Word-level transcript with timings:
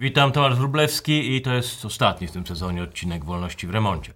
Witam, 0.00 0.32
Tomasz 0.32 0.54
Wróblewski 0.54 1.36
i 1.36 1.42
to 1.42 1.54
jest 1.54 1.84
ostatni 1.84 2.26
w 2.26 2.30
tym 2.30 2.46
sezonie 2.46 2.82
odcinek 2.82 3.24
Wolności 3.24 3.66
w 3.66 3.70
remoncie. 3.70 4.12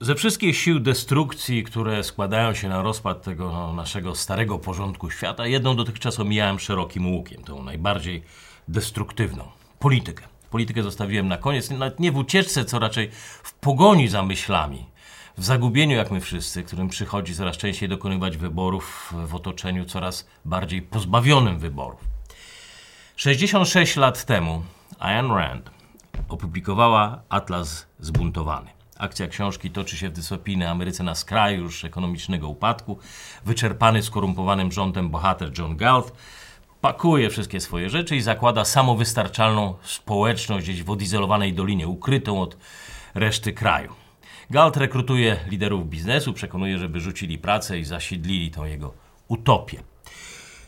Ze 0.00 0.14
wszystkich 0.14 0.56
sił 0.56 0.80
destrukcji, 0.80 1.64
które 1.64 2.04
składają 2.04 2.54
się 2.54 2.68
na 2.68 2.82
rozpad 2.82 3.22
tego 3.22 3.72
naszego 3.72 4.14
starego 4.14 4.58
porządku 4.58 5.10
świata, 5.10 5.46
jedną 5.46 5.76
dotychczas 5.76 6.20
omijałem 6.20 6.58
szerokim 6.58 7.06
łukiem, 7.06 7.44
tą 7.44 7.62
najbardziej 7.62 8.22
destruktywną 8.68 9.48
politykę. 9.78 10.24
Politykę 10.50 10.82
zostawiłem 10.82 11.28
na 11.28 11.36
koniec, 11.36 11.70
nawet 11.70 12.00
nie 12.00 12.12
w 12.12 12.16
ucieczce, 12.16 12.64
co 12.64 12.78
raczej 12.78 13.10
w 13.42 13.54
pogoni 13.54 14.08
za 14.08 14.22
myślami 14.22 14.86
w 15.38 15.44
zagubieniu, 15.44 15.96
jak 15.96 16.10
my 16.10 16.20
wszyscy, 16.20 16.62
którym 16.62 16.88
przychodzi 16.88 17.34
coraz 17.34 17.56
częściej 17.56 17.88
dokonywać 17.88 18.36
wyborów 18.36 19.14
w 19.26 19.34
otoczeniu 19.34 19.84
coraz 19.84 20.26
bardziej 20.44 20.82
pozbawionym 20.82 21.58
wyborów. 21.58 22.00
66 23.16 23.96
lat 23.96 24.24
temu 24.24 24.62
Ayn 24.98 25.30
Rand 25.30 25.70
opublikowała 26.28 27.22
Atlas 27.28 27.86
Zbuntowany. 28.00 28.70
Akcja 28.98 29.28
książki 29.28 29.70
toczy 29.70 29.96
się 29.96 30.08
w 30.08 30.12
dystopijnej 30.12 30.68
Ameryce 30.68 31.02
na 31.04 31.14
skraju 31.14 31.62
już 31.62 31.84
ekonomicznego 31.84 32.48
upadku. 32.48 32.98
Wyczerpany 33.44 34.02
skorumpowanym 34.02 34.72
rządem 34.72 35.10
bohater 35.10 35.58
John 35.58 35.76
Galt 35.76 36.12
pakuje 36.80 37.30
wszystkie 37.30 37.60
swoje 37.60 37.90
rzeczy 37.90 38.16
i 38.16 38.20
zakłada 38.20 38.64
samowystarczalną 38.64 39.74
społeczność 39.82 40.66
gdzieś 40.66 40.82
w 40.82 40.90
odizolowanej 40.90 41.52
dolinie, 41.52 41.88
ukrytą 41.88 42.42
od 42.42 42.56
reszty 43.14 43.52
kraju. 43.52 44.07
Galt 44.50 44.76
rekrutuje 44.76 45.36
liderów 45.48 45.88
biznesu, 45.88 46.32
przekonuje, 46.32 46.78
żeby 46.78 47.00
rzucili 47.00 47.38
pracę 47.38 47.78
i 47.78 47.84
zasiedlili 47.84 48.50
tą 48.50 48.64
jego 48.64 48.94
utopię. 49.28 49.82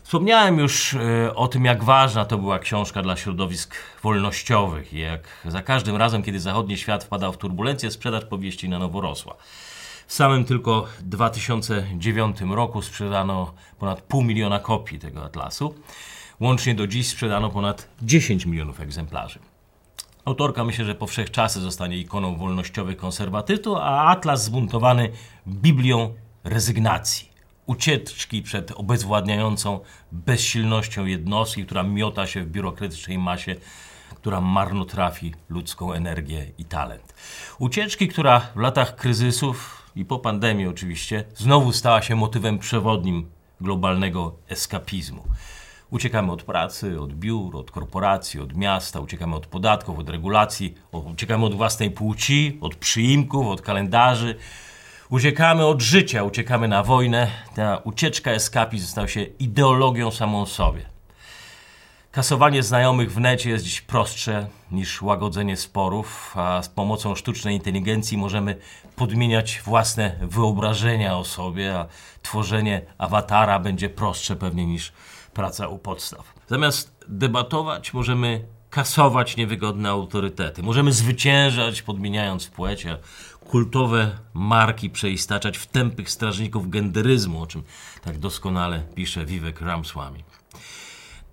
Wspomniałem 0.02 0.58
już 0.58 0.94
e, 0.94 1.34
o 1.34 1.48
tym, 1.48 1.64
jak 1.64 1.84
ważna 1.84 2.24
to 2.24 2.38
była 2.38 2.58
książka 2.58 3.02
dla 3.02 3.16
środowisk 3.16 3.74
wolnościowych 4.02 4.92
i 4.92 4.98
jak 4.98 5.28
za 5.44 5.62
każdym 5.62 5.96
razem, 5.96 6.22
kiedy 6.22 6.40
zachodni 6.40 6.76
świat 6.76 7.04
wpadał 7.04 7.32
w 7.32 7.36
turbulencję, 7.36 7.90
sprzedaż 7.90 8.24
powieści 8.24 8.68
na 8.68 8.78
nowo 8.78 9.00
rosła. 9.00 9.36
W 10.06 10.12
samym 10.12 10.44
tylko 10.44 10.86
2009 11.00 12.40
roku 12.40 12.82
sprzedano 12.82 13.54
ponad 13.78 14.00
pół 14.02 14.22
miliona 14.22 14.58
kopii 14.58 14.98
tego 14.98 15.24
atlasu. 15.24 15.74
Łącznie 16.40 16.74
do 16.74 16.86
dziś 16.86 17.08
sprzedano 17.08 17.50
ponad 17.50 17.88
10 18.02 18.46
milionów 18.46 18.80
egzemplarzy. 18.80 19.38
Autorka 20.24 20.64
myślę, 20.64 20.84
że 20.84 20.94
po 20.94 21.06
wszechczasy 21.06 21.60
zostanie 21.60 21.96
ikoną 21.96 22.36
wolnościowych 22.36 22.96
konserwatystów, 22.96 23.78
a 23.80 24.04
Atlas 24.06 24.44
zbuntowany 24.44 25.10
Biblią 25.46 26.14
rezygnacji. 26.44 27.30
Ucieczki 27.66 28.42
przed 28.42 28.70
obezwładniającą 28.70 29.80
bezsilnością 30.12 31.04
jednostki, 31.04 31.64
która 31.64 31.82
miota 31.82 32.26
się 32.26 32.42
w 32.42 32.50
biurokratycznej 32.50 33.18
masie, 33.18 33.56
która 34.14 34.40
marnotrafi 34.40 35.34
ludzką 35.48 35.92
energię 35.92 36.46
i 36.58 36.64
talent. 36.64 37.14
Ucieczki, 37.58 38.08
która 38.08 38.40
w 38.40 38.56
latach 38.56 38.96
kryzysów 38.96 39.86
i 39.96 40.04
po 40.04 40.18
pandemii 40.18 40.66
oczywiście 40.66 41.24
znowu 41.34 41.72
stała 41.72 42.02
się 42.02 42.16
motywem 42.16 42.58
przewodnim 42.58 43.30
globalnego 43.60 44.34
eskapizmu. 44.48 45.24
Uciekamy 45.90 46.32
od 46.32 46.42
pracy, 46.42 47.00
od 47.00 47.12
biur, 47.14 47.56
od 47.56 47.70
korporacji, 47.70 48.40
od 48.40 48.56
miasta, 48.56 49.00
uciekamy 49.00 49.36
od 49.36 49.46
podatków, 49.46 49.98
od 49.98 50.08
regulacji, 50.08 50.74
uciekamy 50.92 51.44
od 51.44 51.54
własnej 51.54 51.90
płci, 51.90 52.58
od 52.60 52.74
przyimków, 52.74 53.46
od 53.46 53.62
kalendarzy. 53.62 54.34
Uciekamy 55.08 55.66
od 55.66 55.80
życia, 55.82 56.24
uciekamy 56.24 56.68
na 56.68 56.82
wojnę. 56.82 57.30
Ta 57.54 57.76
ucieczka 57.76 58.30
eskapizm 58.30 58.86
stał 58.86 59.08
się 59.08 59.22
ideologią 59.22 60.10
samą 60.10 60.46
sobie. 60.46 60.90
Kasowanie 62.10 62.62
znajomych 62.62 63.12
w 63.12 63.20
necie 63.20 63.50
jest 63.50 63.64
dziś 63.64 63.80
prostsze 63.80 64.46
niż 64.70 65.02
łagodzenie 65.02 65.56
sporów, 65.56 66.34
a 66.36 66.62
z 66.62 66.68
pomocą 66.68 67.14
sztucznej 67.14 67.54
inteligencji 67.54 68.18
możemy 68.18 68.56
podmieniać 68.96 69.60
własne 69.64 70.16
wyobrażenia 70.20 71.18
o 71.18 71.24
sobie, 71.24 71.78
a 71.78 71.86
tworzenie 72.22 72.82
awatara 72.98 73.58
będzie 73.58 73.88
prostsze 73.88 74.36
pewnie 74.36 74.66
niż 74.66 74.92
praca 75.40 75.68
u 75.68 75.78
podstaw. 75.78 76.34
Zamiast 76.48 77.04
debatować, 77.08 77.92
możemy 77.94 78.44
kasować 78.70 79.36
niewygodne 79.36 79.88
autorytety. 79.88 80.62
Możemy 80.62 80.92
zwyciężać, 80.92 81.82
podmieniając 81.82 82.46
płeć, 82.46 82.86
a 82.86 82.96
kultowe 83.44 84.18
marki 84.34 84.90
przeistaczać 84.90 85.58
w 85.58 85.66
tępych 85.66 86.10
strażników 86.10 86.70
genderyzmu, 86.70 87.42
o 87.42 87.46
czym 87.46 87.62
tak 88.02 88.18
doskonale 88.18 88.82
pisze 88.94 89.26
Vivek 89.26 89.60
Ramswamy. 89.60 90.18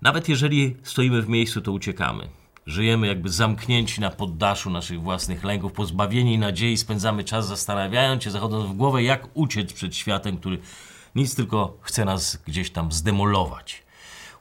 Nawet 0.02 0.28
jeżeli 0.28 0.76
stoimy 0.82 1.22
w 1.22 1.28
miejscu, 1.28 1.60
to 1.60 1.72
uciekamy. 1.72 2.28
Żyjemy 2.66 3.06
jakby 3.06 3.28
zamknięci 3.28 4.00
na 4.00 4.10
poddaszu 4.10 4.70
naszych 4.70 5.02
własnych 5.02 5.44
lęków, 5.44 5.72
pozbawieni 5.72 6.38
nadziei, 6.38 6.76
spędzamy 6.76 7.24
czas 7.24 7.46
zastanawiając 7.46 8.24
się, 8.24 8.30
zachodząc 8.30 8.70
w 8.70 8.76
głowę, 8.76 9.02
jak 9.02 9.28
uciec 9.34 9.72
przed 9.72 9.96
światem, 9.96 10.36
który 10.36 10.58
nic 11.14 11.34
tylko 11.34 11.78
chce 11.80 12.04
nas 12.04 12.38
gdzieś 12.46 12.70
tam 12.70 12.92
zdemolować. 12.92 13.87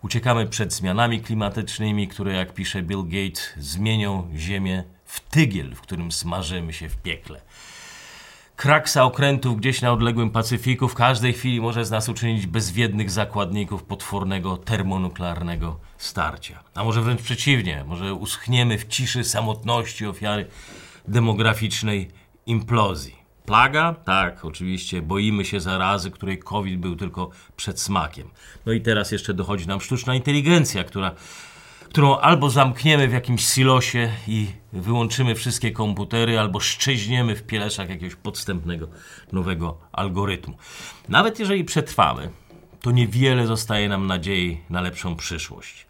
Uciekamy 0.07 0.47
przed 0.47 0.73
zmianami 0.73 1.22
klimatycznymi, 1.22 2.07
które, 2.07 2.34
jak 2.34 2.53
pisze 2.53 2.81
Bill 2.81 3.03
Gates, 3.03 3.53
zmienią 3.57 4.29
Ziemię 4.35 4.84
w 5.06 5.19
tygiel, 5.19 5.75
w 5.75 5.81
którym 5.81 6.12
smażymy 6.12 6.73
się 6.73 6.90
w 6.90 6.97
piekle. 6.97 7.41
Kraksa 8.56 9.03
okrętów 9.03 9.57
gdzieś 9.57 9.81
na 9.81 9.91
odległym 9.91 10.29
Pacyfiku 10.29 10.88
w 10.88 10.96
każdej 10.96 11.34
chwili 11.34 11.62
może 11.62 11.85
z 11.85 11.91
nas 11.91 12.09
uczynić 12.09 12.47
bezwiednych 12.47 13.12
zakładników 13.12 13.84
potwornego 13.84 14.57
termonuklearnego 14.57 15.79
starcia. 15.97 16.63
A 16.75 16.84
może 16.84 17.01
wręcz 17.01 17.22
przeciwnie, 17.22 17.84
może 17.88 18.13
uschniemy 18.13 18.78
w 18.78 18.88
ciszy 18.88 19.23
samotności 19.23 20.06
ofiary 20.06 20.47
demograficznej 21.07 22.12
implozji. 22.46 23.26
Plaga? 23.47 23.94
Tak, 23.94 24.46
oczywiście. 24.46 25.02
Boimy 25.02 25.46
się 25.46 25.59
zarazy, 25.59 26.12
której 26.12 26.40
COVID 26.40 26.80
był 26.80 26.96
tylko 26.96 27.30
przedsmakiem. 27.56 28.30
No 28.66 28.74
i 28.74 28.81
teraz 28.81 29.12
jeszcze 29.12 29.34
dochodzi 29.34 29.68
nam 29.68 29.81
sztuczna 29.81 30.16
inteligencja, 30.16 30.84
która, 30.84 31.12
którą 31.90 32.18
albo 32.18 32.50
zamkniemy 32.50 33.08
w 33.08 33.13
jakimś 33.13 33.46
silosie 33.46 34.09
i 34.28 34.47
wyłączymy 34.74 35.35
wszystkie 35.35 35.72
komputery, 35.72 36.40
albo 36.40 36.59
szczeźniemy 36.59 37.35
w 37.35 37.44
pieleszach 37.44 37.90
jakiegoś 37.90 38.16
podstępnego 38.16 38.88
nowego 39.31 39.78
algorytmu. 39.91 40.58
Nawet 41.09 41.40
jeżeli 41.40 41.64
przetrwamy, 41.64 42.29
to 42.81 42.91
niewiele 42.91 43.47
zostaje 43.47 43.90
nam 43.90 44.08
nadziei 44.08 44.62
na 44.69 44.81
lepszą 44.81 45.16
przyszłość. 45.16 45.86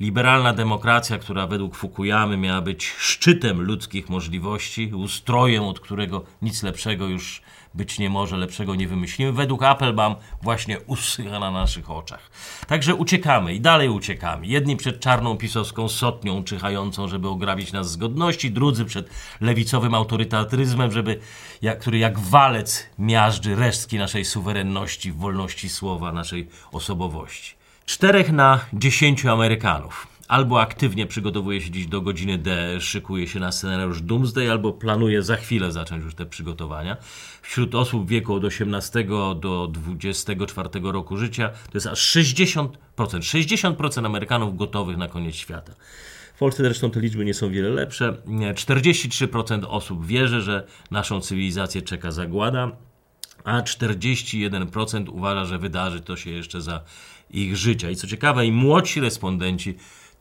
Liberalna 0.00 0.52
demokracja, 0.52 1.18
która 1.18 1.46
według 1.46 1.76
Fukuyamy 1.76 2.36
miała 2.36 2.60
być 2.60 2.86
szczytem 2.86 3.60
ludzkich 3.60 4.08
możliwości, 4.08 4.92
ustrojem, 4.94 5.64
od 5.64 5.80
którego 5.80 6.24
nic 6.42 6.62
lepszego 6.62 7.06
już 7.06 7.42
być 7.74 7.98
nie 7.98 8.10
może, 8.10 8.36
lepszego 8.36 8.74
nie 8.74 8.88
wymyślimy, 8.88 9.32
według 9.32 9.62
Applebaum 9.62 10.14
właśnie 10.42 10.80
usycha 10.80 11.38
na 11.38 11.50
naszych 11.50 11.90
oczach. 11.90 12.30
Także 12.66 12.94
uciekamy 12.94 13.54
i 13.54 13.60
dalej 13.60 13.88
uciekamy. 13.88 14.46
Jedni 14.46 14.76
przed 14.76 15.00
czarną 15.00 15.36
pisowską 15.36 15.88
sotnią 15.88 16.44
czyhającą, 16.44 17.08
żeby 17.08 17.28
ograbić 17.28 17.72
nas 17.72 17.90
z 17.90 17.96
godności, 17.96 18.50
drudzy 18.50 18.84
przed 18.84 19.10
lewicowym 19.40 19.94
autorytaryzmem, 19.94 20.92
żeby, 20.92 21.20
jak, 21.62 21.78
który 21.78 21.98
jak 21.98 22.18
walec 22.18 22.86
miażdży 22.98 23.56
resztki 23.56 23.98
naszej 23.98 24.24
suwerenności, 24.24 25.12
wolności 25.12 25.68
słowa, 25.68 26.12
naszej 26.12 26.48
osobowości. 26.72 27.59
Czterech 27.90 28.32
na 28.32 28.60
dziesięciu 28.72 29.30
Amerykanów 29.30 30.06
albo 30.28 30.60
aktywnie 30.60 31.06
przygotowuje 31.06 31.60
się 31.60 31.70
dziś 31.70 31.86
do 31.86 32.00
godziny 32.00 32.38
D, 32.38 32.80
szykuje 32.80 33.26
się 33.26 33.40
na 33.40 33.52
scenariusz 33.52 34.02
Doomsday, 34.02 34.50
albo 34.50 34.72
planuje 34.72 35.22
za 35.22 35.36
chwilę 35.36 35.72
zacząć 35.72 36.04
już 36.04 36.14
te 36.14 36.26
przygotowania. 36.26 36.96
Wśród 37.42 37.74
osób 37.74 38.06
w 38.06 38.08
wieku 38.08 38.34
od 38.34 38.44
18 38.44 39.04
do 39.40 39.70
24 39.72 40.68
roku 40.82 41.16
życia 41.16 41.48
to 41.48 41.70
jest 41.74 41.86
aż 41.86 42.16
60%. 42.16 42.68
60% 42.96 44.06
Amerykanów 44.06 44.56
gotowych 44.56 44.96
na 44.96 45.08
koniec 45.08 45.34
świata. 45.34 45.72
W 46.34 46.38
Polsce 46.38 46.62
zresztą 46.62 46.90
te 46.90 47.00
liczby 47.00 47.24
nie 47.24 47.34
są 47.34 47.50
wiele 47.50 47.68
lepsze. 47.68 48.16
43% 48.54 49.64
osób 49.68 50.06
wierzy, 50.06 50.40
że 50.40 50.66
naszą 50.90 51.20
cywilizację 51.20 51.82
czeka 51.82 52.10
zagłada, 52.10 52.70
a 53.44 53.62
41% 53.62 55.08
uważa, 55.08 55.44
że 55.44 55.58
wydarzy 55.58 56.00
to 56.00 56.16
się 56.16 56.30
jeszcze 56.30 56.60
za 56.60 56.80
ich 57.30 57.56
życia. 57.56 57.90
I 57.90 57.96
co 57.96 58.06
ciekawe, 58.06 58.46
im 58.46 58.54
młodsi 58.54 59.00
respondenci, 59.00 59.74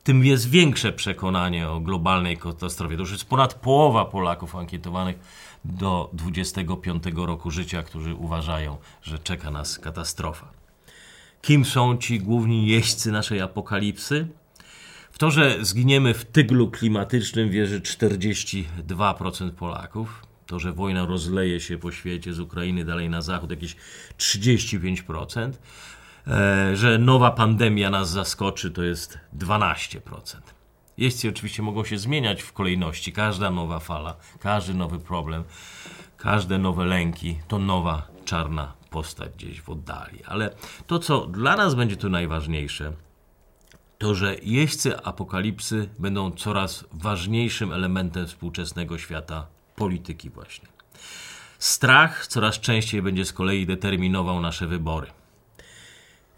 tym 0.04 0.26
jest 0.26 0.50
większe 0.50 0.94
przekonanie 0.94 1.70
o 1.70 1.80
globalnej 1.80 2.38
katastrofie. 2.38 2.96
To 2.96 3.02
już 3.02 3.12
jest 3.12 3.26
ponad 3.26 3.54
połowa 3.54 4.06
Polaków 4.06 4.56
ankietowanych 4.56 5.20
do 5.66 6.10
25 6.14 7.04
roku 7.16 7.52
życia, 7.52 7.84
którzy 7.84 8.16
uważają, 8.16 8.78
że 9.02 9.20
czeka 9.20 9.52
nas 9.52 9.80
katastrofa. 9.80 10.52
Kim 11.42 11.66
są 11.66 11.98
ci 11.98 12.20
główni 12.20 12.68
jeźdźcy 12.68 13.12
naszej 13.12 13.42
apokalipsy? 13.42 14.28
W 15.12 15.18
to, 15.18 15.32
że 15.32 15.66
zginiemy 15.66 16.14
w 16.14 16.26
tyglu 16.26 16.72
klimatycznym 16.72 17.50
wierzy 17.50 17.82
42% 17.82 19.52
Polaków. 19.52 20.26
To, 20.46 20.60
że 20.60 20.74
wojna 20.74 21.06
rozleje 21.06 21.60
się 21.60 21.78
po 21.78 21.92
świecie 21.92 22.34
z 22.34 22.40
Ukrainy 22.40 22.86
dalej 22.86 23.10
na 23.10 23.22
zachód 23.22 23.50
jakieś 23.50 23.76
35%. 24.18 25.52
E, 26.30 26.76
że 26.76 26.98
nowa 26.98 27.32
pandemia 27.32 27.90
nas 27.90 28.10
zaskoczy, 28.10 28.72
to 28.72 28.84
jest 28.84 29.20
12%. 29.38 30.00
Jeźdźcy 30.98 31.30
oczywiście 31.30 31.62
mogą 31.64 31.84
się 31.84 31.98
zmieniać 31.98 32.42
w 32.42 32.54
kolejności. 32.54 33.14
Każda 33.14 33.50
nowa 33.50 33.80
fala, 33.80 34.16
każdy 34.40 34.74
nowy 34.74 35.00
problem, 35.00 35.44
każde 36.18 36.58
nowe 36.58 36.86
lęki 36.86 37.40
to 37.48 37.60
nowa 37.60 38.08
czarna 38.26 38.74
postać 38.90 39.32
gdzieś 39.34 39.62
w 39.62 39.70
oddali. 39.70 40.24
Ale 40.26 40.56
to, 40.88 41.00
co 41.00 41.26
dla 41.26 41.56
nas 41.56 41.76
będzie 41.76 41.98
tu 41.98 42.10
najważniejsze, 42.10 42.94
to, 43.98 44.16
że 44.16 44.36
jeźdźcy 44.44 45.00
apokalipsy 45.04 45.90
będą 46.00 46.32
coraz 46.32 46.86
ważniejszym 46.92 47.74
elementem 47.74 48.28
współczesnego 48.28 48.98
świata 48.98 49.48
polityki 49.76 50.30
właśnie. 50.30 50.68
Strach 51.60 52.28
coraz 52.28 52.60
częściej 52.60 53.02
będzie 53.02 53.26
z 53.26 53.34
kolei 53.34 53.66
determinował 53.66 54.42
nasze 54.42 54.68
wybory. 54.68 55.08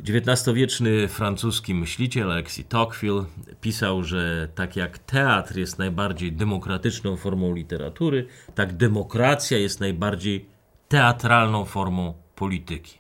XIX-wieczny 0.04 1.08
francuski 1.08 1.74
myśliciel 1.74 2.32
Alexis 2.32 2.68
Tocqueville 2.68 3.26
pisał, 3.62 4.04
że 4.04 4.48
tak 4.56 4.76
jak 4.76 4.98
teatr 4.98 5.58
jest 5.58 5.80
najbardziej 5.80 6.32
demokratyczną 6.32 7.18
formą 7.18 7.56
literatury, 7.56 8.28
tak 8.56 8.74
demokracja 8.74 9.58
jest 9.58 9.80
najbardziej 9.80 10.46
teatralną 10.88 11.66
formą 11.66 12.14
polityki. 12.36 12.98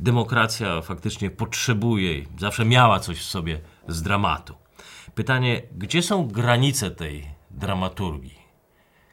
Demokracja 0.00 0.80
faktycznie 0.80 1.30
potrzebuje, 1.30 2.24
zawsze 2.38 2.64
miała 2.64 3.00
coś 3.00 3.18
w 3.18 3.24
sobie 3.24 3.60
z 3.88 4.02
dramatu. 4.02 4.54
Pytanie, 5.14 5.62
gdzie 5.78 6.02
są 6.02 6.28
granice 6.28 6.90
tej 6.90 7.26
dramaturgii? 7.50 8.38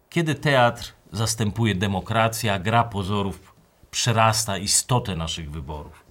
Kiedy 0.10 0.36
teatr 0.36 0.94
zastępuje 1.12 1.76
demokrację, 1.76 2.54
a 2.54 2.60
gra 2.60 2.84
pozorów 2.84 3.54
przerasta 3.92 4.58
istotę 4.58 5.16
naszych 5.16 5.52
wyborów? 5.52 6.07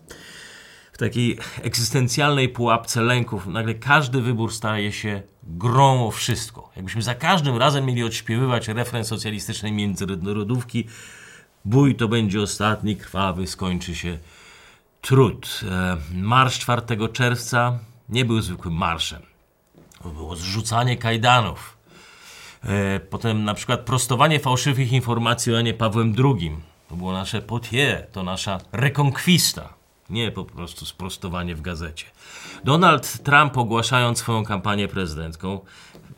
W 0.97 0.99
takiej 0.99 1.39
egzystencjalnej 1.63 2.49
pułapce 2.49 3.03
lęków 3.03 3.47
nagle 3.47 3.75
każdy 3.75 4.21
wybór 4.21 4.53
staje 4.53 4.93
się 4.93 5.23
grą 5.43 6.07
o 6.07 6.11
wszystko. 6.11 6.71
Jakbyśmy 6.77 7.03
za 7.03 7.15
każdym 7.15 7.57
razem 7.57 7.85
mieli 7.85 8.05
odśpiewywać 8.05 8.69
refren 8.69 9.05
socjalistycznej 9.05 9.73
międzynarodówki 9.73 10.87
bój 11.65 11.95
to 11.95 12.09
będzie 12.09 12.43
ostatni, 12.43 12.97
krwawy, 12.97 13.47
skończy 13.47 13.95
się 13.95 14.19
trud. 15.01 15.61
E, 15.71 15.97
marsz 16.15 16.59
4 16.59 16.83
czerwca 17.13 17.79
nie 18.09 18.25
był 18.25 18.41
zwykłym 18.41 18.75
marszem. 18.75 19.23
To 20.03 20.09
było 20.09 20.37
zrzucanie 20.37 20.97
kajdanów. 20.97 21.77
E, 22.65 23.01
potem 23.01 23.45
na 23.45 23.55
przykład 23.55 23.81
prostowanie 23.81 24.41
fałszywych 24.41 24.93
informacji 24.93 25.53
o 25.53 25.57
Janie 25.57 25.75
Pawłem 25.75 26.15
II. 26.25 26.57
To 26.89 26.97
było 26.97 27.13
nasze 27.13 27.43
potier, 27.43 28.07
to 28.13 28.23
nasza 28.23 28.61
rekonkwista. 28.73 29.76
Nie 30.11 30.33
po 30.33 30.45
prostu 30.45 30.87
sprostowanie 30.87 31.55
w 31.55 31.61
gazecie. 31.61 32.07
Donald 32.65 33.23
Trump 33.23 33.59
ogłaszając 33.59 34.19
swoją 34.19 34.45
kampanię 34.45 34.89
prezydencką 34.89 35.61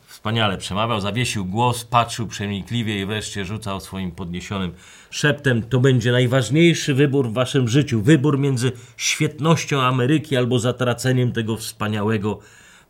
wspaniale 0.07 0.57
przemawiał, 0.57 1.01
zawiesił 1.01 1.45
głos, 1.45 1.83
patrzył 1.83 2.27
przenikliwie 2.27 3.01
i 3.01 3.05
wreszcie 3.05 3.45
rzucał 3.45 3.79
swoim 3.79 4.11
podniesionym 4.11 4.73
szeptem: 5.09 5.63
To 5.63 5.79
będzie 5.79 6.11
najważniejszy 6.11 6.93
wybór 6.93 7.29
w 7.29 7.33
waszym 7.33 7.67
życiu. 7.67 8.01
Wybór 8.01 8.39
między 8.39 8.71
świetnością 8.97 9.81
Ameryki 9.81 10.37
albo 10.37 10.59
zatraceniem 10.59 11.31
tego 11.31 11.57
wspaniałego 11.57 12.39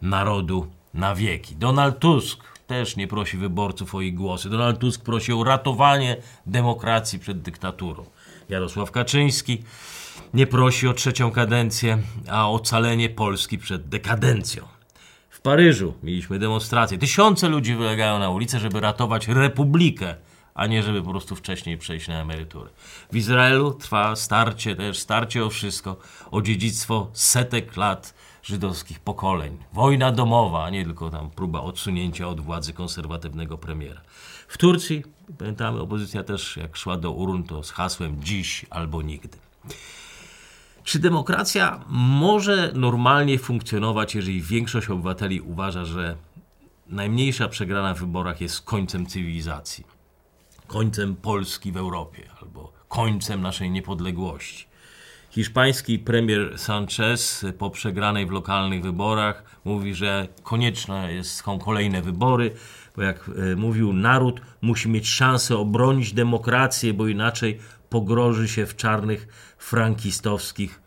narodu 0.02 0.68
na 0.94 1.16
wieki. 1.16 1.56
Donald 1.56 2.00
Tusk 2.00 2.59
też 2.70 2.96
nie 2.96 3.08
prosi 3.08 3.38
wyborców 3.38 3.96
o 3.96 4.02
ich 4.02 4.14
głosy. 4.14 4.50
Donald 4.50 4.80
Tusk 4.80 5.04
prosi 5.04 5.34
o 5.34 5.44
ratowanie 5.44 6.18
demokracji 6.46 7.20
przed 7.20 7.42
dyktaturą. 7.42 8.06
Jarosław 8.50 8.92
Kaczyński 8.92 9.64
nie 10.34 10.48
prosi 10.48 10.88
o 10.88 10.94
trzecią 10.94 11.32
kadencję, 11.32 11.98
a 12.30 12.52
ocalenie 12.52 13.10
Polski 13.10 13.58
przed 13.58 13.90
dekadencją. 13.90 14.64
W 15.30 15.42
Paryżu 15.42 15.94
mieliśmy 16.04 16.40
demonstracje. 16.40 16.98
Tysiące 16.98 17.50
ludzi 17.50 17.76
wylegają 17.76 18.20
na 18.20 18.30
ulicę, 18.30 18.60
żeby 18.60 18.80
ratować 18.80 19.28
republikę, 19.28 20.16
a 20.54 20.68
nie 20.68 20.84
żeby 20.84 21.02
po 21.02 21.10
prostu 21.10 21.36
wcześniej 21.36 21.78
przejść 21.78 22.08
na 22.08 22.22
emeryturę. 22.22 22.70
W 23.12 23.16
Izraelu 23.16 23.74
trwa 23.74 24.16
starcie, 24.16 24.76
też 24.76 25.00
starcie 25.00 25.46
o 25.46 25.50
wszystko, 25.50 25.98
o 26.32 26.42
dziedzictwo 26.42 27.10
setek 27.14 27.78
lat 27.78 28.14
żydowskich 28.50 29.00
pokoleń. 29.00 29.58
Wojna 29.74 30.12
domowa, 30.12 30.66
a 30.66 30.70
nie 30.70 30.84
tylko 30.86 31.10
tam 31.10 31.30
próba 31.30 31.62
odsunięcia 31.62 32.28
od 32.28 32.40
władzy 32.40 32.74
konserwatywnego 32.74 33.58
premiera. 33.58 34.02
W 34.48 34.58
Turcji, 34.58 35.04
pamiętamy, 35.38 35.82
opozycja 35.82 36.24
też 36.24 36.58
jak 36.58 36.78
szła 36.78 36.98
do 36.98 37.12
urun, 37.12 37.44
to 37.44 37.64
z 37.64 37.72
hasłem 37.72 38.24
dziś 38.24 38.66
albo 38.70 39.02
nigdy. 39.02 39.38
Czy 40.84 41.00
demokracja 41.00 41.86
może 41.90 42.72
normalnie 42.76 43.40
funkcjonować, 43.40 44.16
jeżeli 44.16 44.42
większość 44.42 44.90
obywateli 44.90 45.42
uważa, 45.42 45.86
że 45.86 46.16
najmniejsza 46.88 47.48
przegrana 47.48 47.94
w 47.94 48.00
wyborach 48.00 48.42
jest 48.42 48.62
końcem 48.62 49.06
cywilizacji, 49.06 49.84
końcem 50.68 51.16
Polski 51.16 51.72
w 51.72 51.78
Europie 51.78 52.30
albo 52.42 52.72
końcem 52.88 53.42
naszej 53.42 53.72
niepodległości? 53.72 54.66
Hiszpański 55.32 56.00
premier 56.00 56.60
Sanchez 56.60 57.46
po 57.58 57.70
przegranej 57.70 58.26
w 58.26 58.32
lokalnych 58.32 58.84
wyborach 58.84 59.44
mówi, 59.66 59.96
że 59.96 60.28
konieczne 60.44 61.24
są 61.24 61.60
kolejne 61.60 62.02
wybory, 62.02 62.52
bo 62.96 63.02
jak 63.02 63.30
e, 63.52 63.56
mówił, 63.56 63.94
naród 63.94 64.42
musi 64.62 64.90
mieć 64.90 65.08
szansę 65.08 65.58
obronić 65.58 66.14
demokrację, 66.14 66.94
bo 66.94 67.08
inaczej 67.08 67.60
pogroży 67.90 68.48
się 68.48 68.66
w 68.66 68.76
czarnych 68.76 69.28
frankistowskich 69.58 70.82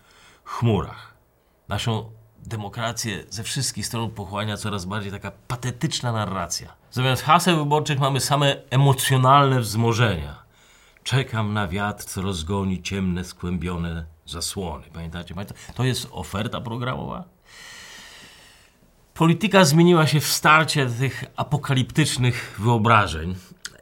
chmurach. 0.44 1.14
Naszą 1.68 2.10
demokrację 2.46 3.24
ze 3.30 3.42
wszystkich 3.42 3.86
stron 3.86 4.10
pochłania 4.10 4.56
coraz 4.56 4.84
bardziej 4.84 5.12
taka 5.12 5.32
patetyczna 5.48 6.12
narracja. 6.12 6.72
Zamiast 6.90 7.22
haseł 7.22 7.56
wyborczych 7.56 7.98
mamy 7.98 8.20
same 8.20 8.56
emocjonalne 8.70 9.60
wzmożenia. 9.60 10.42
Czekam 11.04 11.52
na 11.52 11.68
wiatr, 11.68 12.04
co 12.04 12.22
rozgoni 12.22 12.82
ciemne, 12.82 13.24
skłębione 13.24 14.11
zasłony. 14.26 14.84
Pamiętacie? 14.92 15.34
To 15.74 15.84
jest 15.84 16.08
oferta 16.10 16.60
programowa? 16.60 17.24
Polityka 19.14 19.64
zmieniła 19.64 20.06
się 20.06 20.20
w 20.20 20.26
starcie 20.26 20.86
tych 20.86 21.24
apokaliptycznych 21.36 22.56
wyobrażeń. 22.58 23.34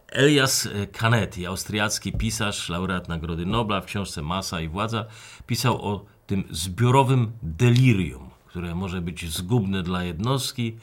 Elias 0.09 0.69
Canetti, 0.93 1.47
austriacki 1.47 2.13
pisarz, 2.13 2.69
laureat 2.69 3.09
Nagrody 3.09 3.47
Nobla 3.47 3.81
w 3.81 3.85
książce 3.87 4.23
Masa 4.23 4.61
i 4.61 4.69
Władza, 4.69 5.05
pisał 5.47 5.83
o 5.87 6.05
tym 6.27 6.45
zbiorowym 6.51 7.33
delirium, 7.43 8.31
które 8.47 8.75
może 8.75 9.01
być 9.01 9.31
zgubne 9.33 9.83
dla 9.83 10.05
jednostki, 10.05 10.77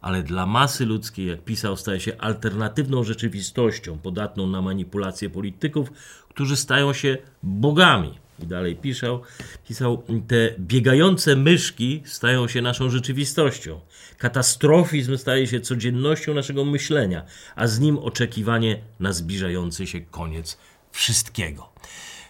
ale 0.00 0.22
dla 0.22 0.46
masy 0.46 0.86
ludzkiej, 0.86 1.26
jak 1.26 1.44
pisał, 1.44 1.76
staje 1.76 2.00
się 2.00 2.18
alternatywną 2.18 3.04
rzeczywistością, 3.04 3.98
podatną 3.98 4.46
na 4.46 4.62
manipulacje 4.62 5.30
polityków, 5.30 5.92
którzy 6.28 6.56
stają 6.56 6.92
się 6.92 7.18
bogami. 7.42 8.18
I 8.42 8.46
dalej 8.46 8.76
pisał, 8.76 9.20
pisał, 9.68 10.02
te 10.28 10.54
biegające 10.58 11.36
myszki 11.36 12.02
stają 12.04 12.48
się 12.48 12.62
naszą 12.62 12.90
rzeczywistością. 12.90 13.80
Katastrofizm 14.18 15.16
staje 15.16 15.46
się 15.46 15.60
codziennością 15.60 16.34
naszego 16.34 16.64
myślenia, 16.64 17.24
a 17.56 17.66
z 17.66 17.80
nim 17.80 17.98
oczekiwanie 17.98 18.80
na 19.00 19.12
zbliżający 19.12 19.86
się 19.86 20.00
koniec 20.00 20.58
wszystkiego. 20.92 21.72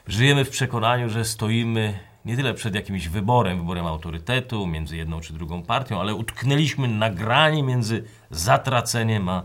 Żyjemy 0.07 0.45
w 0.45 0.51
przekonaniu, 0.51 1.09
że 1.09 1.25
stoimy 1.25 1.99
nie 2.25 2.37
tyle 2.37 2.55
przed 2.55 2.75
jakimś 2.75 3.09
wyborem, 3.09 3.59
wyborem 3.59 3.87
autorytetu 3.87 4.67
między 4.67 4.97
jedną 4.97 5.21
czy 5.21 5.33
drugą 5.33 5.63
partią, 5.63 6.01
ale 6.01 6.15
utknęliśmy 6.15 6.89
na 6.89 7.11
grani 7.11 7.63
między 7.63 8.05
zatraceniem 8.31 9.29
a 9.29 9.43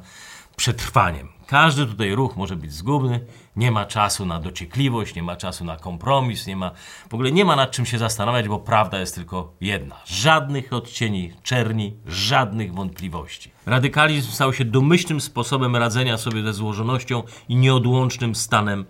przetrwaniem. 0.56 1.36
Każdy 1.48 1.86
tutaj 1.86 2.16
ruch 2.16 2.36
może 2.36 2.56
być 2.56 2.74
zgubny, 2.74 3.26
nie 3.56 3.72
ma 3.72 3.86
czasu 3.86 4.26
na 4.26 4.40
dociekliwość, 4.40 5.16
nie 5.16 5.24
ma 5.24 5.36
czasu 5.36 5.66
na 5.66 5.78
kompromis, 5.78 6.48
nie 6.48 6.56
ma, 6.56 6.72
w 7.10 7.14
ogóle 7.14 7.32
nie 7.32 7.46
ma 7.46 7.56
nad 7.56 7.72
czym 7.72 7.86
się 7.86 7.98
zastanawiać, 7.98 8.48
bo 8.48 8.60
prawda 8.60 9.00
jest 9.00 9.16
tylko 9.16 9.54
jedna. 9.62 9.96
Żadnych 10.06 10.74
odcieni 10.74 11.34
czerni, 11.44 11.98
żadnych 12.06 12.74
wątpliwości. 12.74 13.52
Radykalizm 13.66 14.32
stał 14.32 14.54
się 14.54 14.66
domyślnym 14.66 15.22
sposobem 15.22 15.76
radzenia 15.76 16.18
sobie 16.18 16.44
ze 16.44 16.54
złożonością 16.54 17.24
i 17.50 17.56
nieodłącznym 17.56 18.36
stanem 18.36 18.86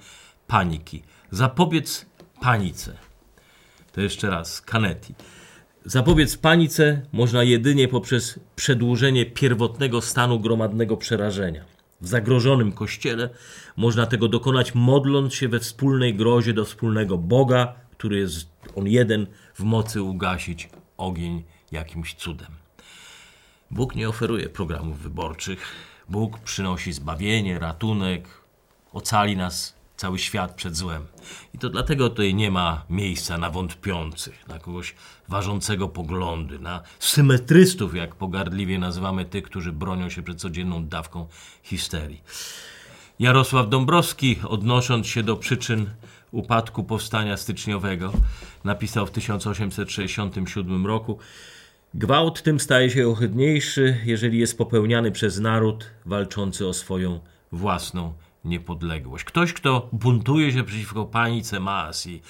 paniki. 0.48 1.04
Zapobiec 1.32 2.06
panice. 2.42 2.98
To 3.92 4.02
jeszcze 4.02 4.30
raz, 4.30 4.62
Canetti. 4.62 5.16
Zapobiec 5.88 6.38
panice 6.38 7.01
można 7.13 7.44
jedynie 7.44 7.88
poprzez 7.88 8.39
przedłużenie 8.56 9.25
pierwotnego 9.25 10.01
stanu 10.01 10.39
gromadnego 10.39 10.98
przerażenia. 10.98 11.65
W 12.01 12.08
zagrożonym 12.08 12.72
kościele 12.72 13.30
można 13.77 14.06
tego 14.06 14.27
dokonać 14.27 14.75
modląc 14.75 15.34
się 15.34 15.48
we 15.48 15.60
wspólnej 15.60 16.15
grozie 16.15 16.54
do 16.54 16.65
wspólnego 16.65 17.18
Boga, 17.18 17.74
który 17.92 18.20
jest 18.20 18.50
on 18.75 18.88
jeden 18.88 19.27
w 19.56 19.63
mocy 19.63 20.01
ugasić 20.01 20.70
ogień 20.98 21.44
jakimś 21.72 22.13
cudem. 22.13 22.51
Bóg 23.72 23.96
nie 23.96 24.10
oferuje 24.10 24.50
programów 24.50 25.00
wyborczych. 25.00 25.60
Bóg 26.10 26.39
przynosi 26.39 26.94
zbawienie, 26.94 27.60
ratunek, 27.60 28.27
ocali 28.94 29.38
nas 29.38 29.75
cały 29.98 30.20
świat 30.20 30.56
przed 30.56 30.75
złem. 30.75 31.06
I 31.54 31.58
to 31.58 31.70
dlatego 31.70 32.10
tutaj 32.10 32.36
nie 32.36 32.52
ma 32.52 32.86
miejsca 32.90 33.38
na 33.38 33.50
wątpiących, 33.50 34.48
na 34.48 34.60
kogoś 34.60 34.96
ważącego 35.30 35.90
poglądy, 35.90 36.60
na 36.60 36.82
symetrystów, 37.00 37.96
jak 37.96 38.16
pogardliwie 38.16 38.80
nazywamy 38.80 39.25
tych, 39.25 39.44
którzy 39.44 39.72
bronią 39.72 40.10
się 40.10 40.24
przed 40.24 40.42
codzienną 40.42 40.88
dawką 40.88 41.28
histerii. 41.64 42.22
Jarosław 43.20 43.70
Dąbrowski, 43.70 44.40
odnosząc 44.48 45.08
się 45.08 45.24
do 45.24 45.36
przyczyn 45.36 45.90
upadku 46.32 46.84
powstania 46.84 47.38
styczniowego, 47.38 48.14
napisał 48.64 49.08
w 49.08 49.12
1867 49.12 50.86
roku: 50.86 51.20
Gwałt 51.94 52.44
tym 52.44 52.60
staje 52.60 52.90
się 52.90 53.08
ohydniejszy, 53.08 53.98
jeżeli 54.06 54.40
jest 54.40 54.58
popełniany 54.58 55.12
przez 55.12 55.40
naród 55.40 55.92
walczący 56.06 56.68
o 56.68 56.74
swoją 56.74 57.20
własną 57.52 58.14
niepodległość. 58.46 59.25
Ktoś, 59.25 59.54
kto 59.54 59.90
buntuje 59.92 60.52
się 60.52 60.64
przeciwko 60.64 61.06
panice 61.06 61.60
mas 61.60 62.08
i 62.08 62.22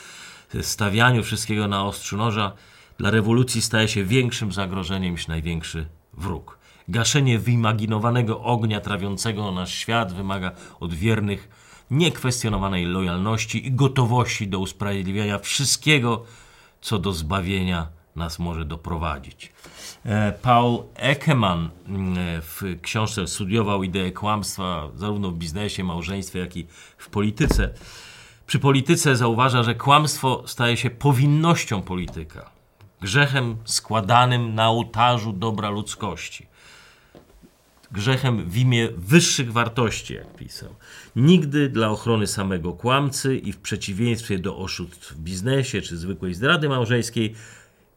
stawianiu 0.61 1.23
wszystkiego 1.23 1.67
na 1.67 1.85
ostrzu 1.85 2.17
noża, 2.17 2.51
dla 2.97 3.11
rewolucji 3.11 3.61
staje 3.61 3.87
się 3.87 4.03
większym 4.03 4.51
zagrożeniem 4.51 5.11
niż 5.11 5.27
największy 5.27 5.85
wróg. 6.13 6.57
Gaszenie 6.87 7.39
wyimaginowanego 7.39 8.41
ognia 8.41 8.81
trawiącego 8.81 9.51
nasz 9.51 9.73
świat 9.73 10.13
wymaga 10.13 10.51
od 10.79 10.93
wiernych 10.93 11.49
niekwestionowanej 11.91 12.85
lojalności 12.85 13.67
i 13.67 13.71
gotowości 13.71 14.47
do 14.47 14.59
usprawiedliwiania 14.59 15.39
wszystkiego, 15.39 16.23
co 16.81 16.99
do 16.99 17.11
zbawienia 17.11 17.87
nas 18.15 18.39
może 18.39 18.65
doprowadzić. 18.65 19.53
E, 20.05 20.31
Paul 20.31 20.83
Ekman 20.95 21.69
mm, 21.87 22.15
w 22.41 22.61
książce 22.81 23.27
studiował 23.27 23.83
ideę 23.83 24.11
kłamstwa 24.11 24.89
zarówno 24.95 25.31
w 25.31 25.37
biznesie, 25.37 25.83
małżeństwie, 25.83 26.39
jak 26.39 26.57
i 26.57 26.67
w 26.97 27.09
polityce. 27.09 27.69
Przy 28.47 28.59
polityce 28.59 29.15
zauważa, 29.15 29.63
że 29.63 29.75
kłamstwo 29.75 30.43
staje 30.47 30.77
się 30.77 30.89
powinnością 30.89 31.81
polityka, 31.81 32.49
grzechem 33.01 33.57
składanym 33.65 34.55
na 34.55 34.69
ołtarzu 34.69 35.33
dobra 35.33 35.69
ludzkości 35.69 36.47
grzechem 37.95 38.49
w 38.49 38.57
imię 38.57 38.89
wyższych 38.97 39.51
wartości, 39.51 40.13
jak 40.13 40.35
pisał. 40.35 40.75
Nigdy 41.15 41.69
dla 41.69 41.89
ochrony 41.89 42.27
samego 42.27 42.73
kłamcy 42.73 43.37
i 43.37 43.51
w 43.51 43.57
przeciwieństwie 43.57 44.39
do 44.39 44.57
oszustw 44.57 45.11
w 45.11 45.19
biznesie 45.19 45.81
czy 45.81 45.97
zwykłej 45.97 46.33
zdrady 46.33 46.69
małżeńskiej 46.69 47.35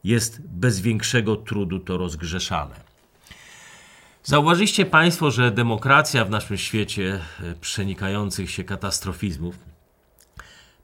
jest 0.03 0.41
bez 0.47 0.79
większego 0.79 1.35
trudu 1.35 1.79
to 1.79 1.97
rozgrzeszane. 1.97 2.75
Zauważyliście 4.23 4.85
Państwo, 4.85 5.31
że 5.31 5.51
demokracja 5.51 6.25
w 6.25 6.29
naszym 6.29 6.57
świecie 6.57 7.19
e, 7.43 7.55
przenikających 7.55 8.51
się 8.51 8.63
katastrofizmów 8.63 9.59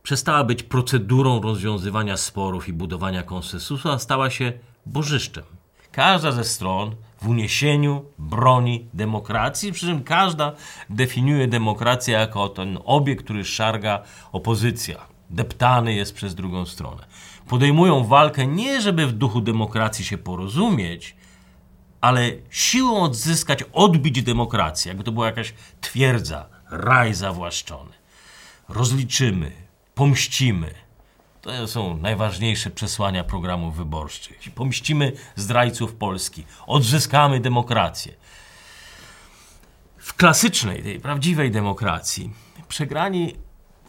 przestała 0.04 0.44
być 0.44 0.64
procedurą 0.64 1.42
rozwiązywania 1.42 2.18
sporów 2.18 2.68
i 2.68 2.74
budowania 2.74 3.24
konsensusu, 3.24 3.90
a 3.90 4.00
stała 4.00 4.30
się 4.30 4.54
bożyszczem. 4.86 5.44
Każda 5.92 6.32
ze 6.32 6.44
stron 6.44 6.96
w 7.22 7.28
uniesieniu 7.28 8.06
broni 8.20 8.88
demokracji, 8.94 9.72
przy 9.72 9.86
czym 9.86 10.04
każda 10.04 10.52
definiuje 10.90 11.48
demokrację 11.48 12.14
jako 12.14 12.50
ten 12.50 12.80
obiekt, 12.86 13.24
który 13.24 13.46
szarga 13.46 14.04
opozycja. 14.32 15.08
Deptany 15.30 15.94
jest 15.94 16.16
przez 16.16 16.36
drugą 16.36 16.66
stronę. 16.66 17.06
Podejmują 17.48 18.04
walkę 18.04 18.48
nie, 18.48 18.82
żeby 18.82 19.08
w 19.08 19.12
duchu 19.12 19.42
demokracji 19.42 20.06
się 20.06 20.18
porozumieć, 20.18 21.16
ale 22.02 22.32
siłą 22.50 23.02
odzyskać, 23.02 23.64
odbić 23.74 24.24
demokrację, 24.24 24.90
jakby 24.90 25.04
to 25.04 25.12
była 25.12 25.26
jakaś 25.26 25.54
twierdza, 25.82 26.50
raj 26.70 27.14
zawłaszczony. 27.14 27.92
Rozliczymy, 28.70 29.52
pomścimy, 29.96 30.74
to 31.42 31.68
są 31.68 31.98
najważniejsze 31.98 32.70
przesłania 32.70 33.24
programów 33.24 33.76
wyborczych. 33.76 34.38
Pomścimy 34.56 35.12
zdrajców 35.36 35.96
Polski, 35.96 36.44
odzyskamy 36.68 37.40
demokrację. 37.40 38.14
W 39.98 40.14
klasycznej, 40.14 40.84
tej 40.84 41.00
prawdziwej 41.00 41.52
demokracji 41.52 42.34
przegrani 42.68 43.36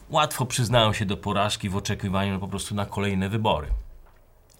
łatwo 0.09 0.45
przyznają 0.45 0.93
się 0.93 1.05
do 1.05 1.17
porażki 1.17 1.69
w 1.69 1.75
oczekiwaniu 1.75 2.39
po 2.39 2.47
prostu 2.47 2.75
na 2.75 2.85
kolejne 2.85 3.29
wybory. 3.29 3.67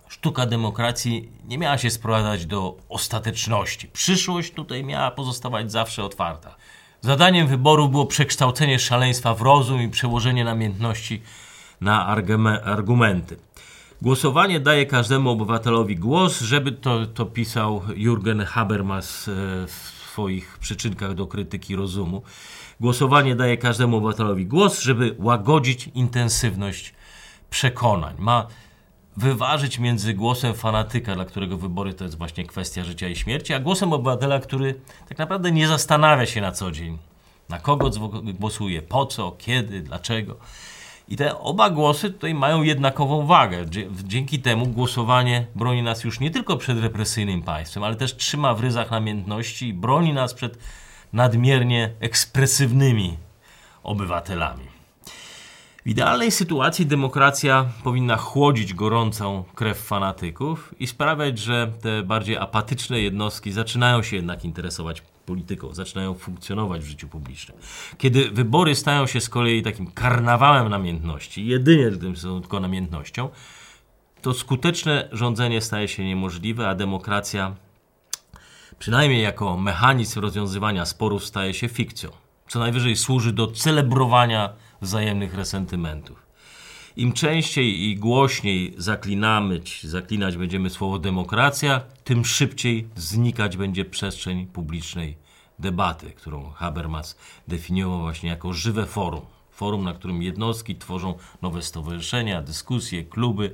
Sztuka 0.07 0.45
demokracji 0.45 1.29
nie 1.47 1.57
miała 1.57 1.77
się 1.77 1.89
sprowadzać 1.89 2.45
do 2.45 2.77
ostateczności. 2.89 3.87
Przyszłość 3.87 4.53
tutaj 4.53 4.83
miała 4.83 5.11
pozostawać 5.11 5.71
zawsze 5.71 6.03
otwarta. 6.03 6.55
Zadaniem 7.01 7.47
wyboru 7.47 7.89
było 7.89 8.05
przekształcenie 8.05 8.79
szaleństwa 8.79 9.33
w 9.33 9.41
rozum 9.41 9.81
i 9.81 9.89
przełożenie 9.89 10.43
namiętności 10.43 11.21
na 11.81 12.05
argumenty. 12.63 13.37
Głosowanie 14.01 14.59
daje 14.59 14.85
każdemu 14.85 15.29
obywatelowi 15.29 15.95
głos, 15.95 16.41
żeby 16.41 16.71
to, 16.71 17.05
to 17.05 17.25
pisał 17.25 17.81
Jürgen 17.87 18.45
Habermas 18.45 19.27
e, 19.27 19.31
w 19.67 19.71
swoich 20.11 20.57
przyczynkach 20.57 21.13
do 21.13 21.27
krytyki 21.27 21.75
rozumu. 21.75 22.21
Głosowanie 22.79 23.35
daje 23.35 23.57
każdemu 23.57 23.97
obywatelowi 23.97 24.45
głos, 24.45 24.81
żeby 24.81 25.15
łagodzić 25.19 25.89
intensywność 25.95 26.93
przekonań. 27.49 28.15
Ma 28.19 28.47
wyważyć 29.17 29.79
między 29.79 30.13
głosem 30.13 30.53
fanatyka, 30.53 31.15
dla 31.15 31.25
którego 31.25 31.57
wybory 31.57 31.93
to 31.93 32.03
jest 32.03 32.17
właśnie 32.17 32.45
kwestia 32.45 32.83
życia 32.83 33.07
i 33.07 33.15
śmierci, 33.15 33.53
a 33.53 33.59
głosem 33.59 33.93
obywatela, 33.93 34.39
który 34.39 34.75
tak 35.09 35.17
naprawdę 35.17 35.51
nie 35.51 35.67
zastanawia 35.67 36.25
się 36.25 36.41
na 36.41 36.51
co 36.51 36.71
dzień, 36.71 36.97
na 37.49 37.59
kogo 37.59 37.91
głosuje, 38.39 38.81
po 38.81 39.05
co, 39.05 39.31
kiedy, 39.31 39.81
dlaczego. 39.81 40.35
I 41.09 41.15
te 41.15 41.39
oba 41.39 41.69
głosy 41.69 42.11
tutaj 42.11 42.33
mają 42.33 42.63
jednakową 42.63 43.25
wagę. 43.25 43.65
Dzięki 44.03 44.39
temu 44.39 44.65
głosowanie 44.65 45.47
broni 45.55 45.83
nas 45.83 46.03
już 46.03 46.19
nie 46.19 46.31
tylko 46.31 46.57
przed 46.57 46.79
represyjnym 46.79 47.41
państwem, 47.41 47.83
ale 47.83 47.95
też 47.95 48.15
trzyma 48.15 48.53
w 48.53 48.59
ryzach 48.59 48.91
namiętności 48.91 49.67
i 49.67 49.73
broni 49.73 50.13
nas 50.13 50.33
przed 50.33 50.57
nadmiernie 51.17 51.93
ekspresywnymi 51.99 53.17
obywatelami. 53.83 54.63
W 55.85 55.89
idealnej 55.89 56.31
sytuacji 56.31 56.85
demokracja 56.85 57.65
powinna 57.83 58.17
chłodzić 58.17 58.73
gorącą 58.73 59.43
krew 59.55 59.77
fanatyków 59.77 60.75
i 60.79 60.87
sprawiać, 60.87 61.39
że 61.39 61.71
te 61.81 62.03
bardziej 62.03 62.37
apatyczne 62.37 62.99
jednostki 63.01 63.51
zaczynają 63.51 64.03
się 64.03 64.15
jednak 64.15 64.45
interesować 64.45 65.01
polityką, 65.25 65.73
zaczynają 65.73 66.13
funkcjonować 66.13 66.81
w 66.81 66.87
życiu 66.87 67.07
publicznym. 67.07 67.57
Kiedy 67.97 68.31
wybory 68.31 68.75
stają 68.75 69.07
się 69.07 69.21
z 69.21 69.29
kolei 69.29 69.63
takim 69.63 69.91
karnawałem 69.91 70.69
namiętności, 70.69 71.45
jedynie 71.45 71.91
są 72.15 72.41
tylko 72.41 72.59
namiętnością, 72.59 73.29
to 74.21 74.33
skuteczne 74.33 75.09
rządzenie 75.11 75.61
staje 75.61 75.87
się 75.87 76.05
niemożliwe, 76.05 76.69
a 76.69 76.75
demokracja, 76.75 77.55
przynajmniej 78.79 79.21
jako 79.23 79.57
mechanizm 79.57 80.19
rozwiązywania 80.19 80.85
sporów, 80.85 81.25
staje 81.25 81.53
się 81.53 81.67
fikcją. 81.67 82.09
Co 82.47 82.59
najwyżej 82.59 82.95
służy 82.95 83.33
do 83.33 83.47
celebrowania 83.47 84.53
wzajemnych 84.81 85.33
resentymentów. 85.33 86.27
Im 86.95 87.13
częściej 87.13 87.81
i 87.83 87.95
głośniej 87.95 88.73
zaklinamy, 88.77 89.61
zaklinać 89.83 90.37
będziemy 90.37 90.69
słowo 90.69 90.99
demokracja, 90.99 91.81
tym 92.03 92.25
szybciej 92.25 92.87
znikać 92.95 93.57
będzie 93.57 93.85
przestrzeń 93.85 94.47
publicznej 94.47 95.17
debaty, 95.59 96.11
którą 96.11 96.49
Habermas 96.49 97.17
definiował 97.47 97.99
właśnie 97.99 98.29
jako 98.29 98.53
żywe 98.53 98.85
forum. 98.85 99.21
Forum, 99.51 99.83
na 99.83 99.93
którym 99.93 100.21
jednostki 100.21 100.75
tworzą 100.75 101.17
nowe 101.41 101.61
stowarzyszenia, 101.61 102.41
dyskusje, 102.41 103.03
kluby, 103.03 103.51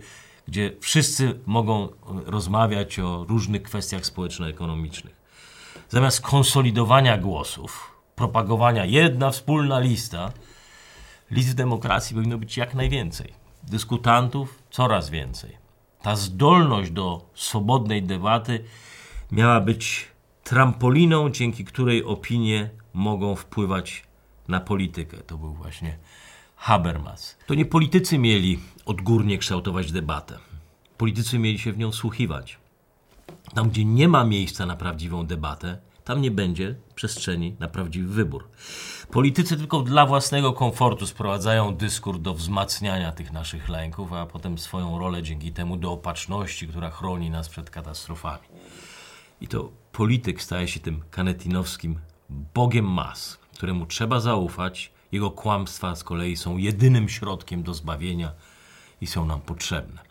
gdzie 0.47 0.71
wszyscy 0.79 1.39
mogą 1.45 1.89
rozmawiać 2.25 2.99
o 2.99 3.25
różnych 3.29 3.63
kwestiach 3.63 4.05
społeczno-ekonomicznych. 4.05 5.15
Zamiast 5.89 6.21
konsolidowania 6.21 7.17
głosów, 7.17 7.91
propagowania 8.15 8.85
jedna 8.85 9.31
wspólna 9.31 9.79
lista, 9.79 10.31
list 11.31 11.51
w 11.51 11.53
demokracji 11.53 12.15
powinno 12.15 12.37
być 12.37 12.57
jak 12.57 12.73
najwięcej. 12.73 13.33
Dyskutantów 13.63 14.59
coraz 14.71 15.09
więcej. 15.09 15.57
Ta 16.01 16.15
zdolność 16.15 16.91
do 16.91 17.29
swobodnej 17.35 18.03
debaty 18.03 18.63
miała 19.31 19.61
być 19.61 20.07
trampoliną, 20.43 21.29
dzięki 21.29 21.65
której 21.65 22.03
opinie 22.03 22.69
mogą 22.93 23.35
wpływać 23.35 24.03
na 24.47 24.59
politykę. 24.59 25.17
To 25.17 25.37
był 25.37 25.53
właśnie 25.53 25.97
Habermas. 26.55 27.37
To 27.47 27.53
nie 27.53 27.65
politycy 27.65 28.17
mieli 28.17 28.59
odgórnie 28.85 29.37
kształtować 29.37 29.91
debatę. 29.91 30.39
Politycy 30.97 31.39
mieli 31.39 31.59
się 31.59 31.73
w 31.73 31.77
nią 31.77 31.91
wsłuchiwać. 31.91 32.57
Tam, 33.53 33.69
gdzie 33.69 33.85
nie 33.85 34.07
ma 34.07 34.23
miejsca 34.23 34.65
na 34.65 34.75
prawdziwą 34.75 35.25
debatę, 35.25 35.77
tam 36.03 36.21
nie 36.21 36.31
będzie 36.31 36.75
przestrzeni 36.95 37.55
na 37.59 37.67
prawdziwy 37.67 38.13
wybór. 38.13 38.47
Politycy 39.11 39.57
tylko 39.57 39.81
dla 39.81 40.05
własnego 40.05 40.53
komfortu 40.53 41.07
sprowadzają 41.07 41.75
dyskurs 41.75 42.19
do 42.19 42.33
wzmacniania 42.33 43.11
tych 43.11 43.31
naszych 43.31 43.69
lęków, 43.69 44.13
a 44.13 44.25
potem 44.25 44.57
swoją 44.57 44.99
rolę 44.99 45.23
dzięki 45.23 45.51
temu 45.51 45.77
do 45.77 45.91
opatrzności, 45.91 46.67
która 46.67 46.89
chroni 46.89 47.29
nas 47.29 47.49
przed 47.49 47.69
katastrofami. 47.69 48.47
I 49.41 49.47
to 49.47 49.71
polityk 49.91 50.41
staje 50.41 50.67
się 50.67 50.79
tym 50.79 51.03
kanetinowskim 51.11 51.99
bogiem 52.29 52.85
mas, 52.85 53.39
któremu 53.53 53.85
trzeba 53.85 54.19
zaufać 54.19 54.91
Jego 55.11 55.31
kłamstwa 55.31 55.95
z 55.95 56.03
kolei 56.03 56.37
są 56.37 56.57
jedynym 56.57 57.09
środkiem 57.09 57.63
do 57.63 57.73
zbawienia 57.73 58.31
i 59.03 59.07
są 59.07 59.25
nam 59.25 59.41
potrzebne. 59.41 60.01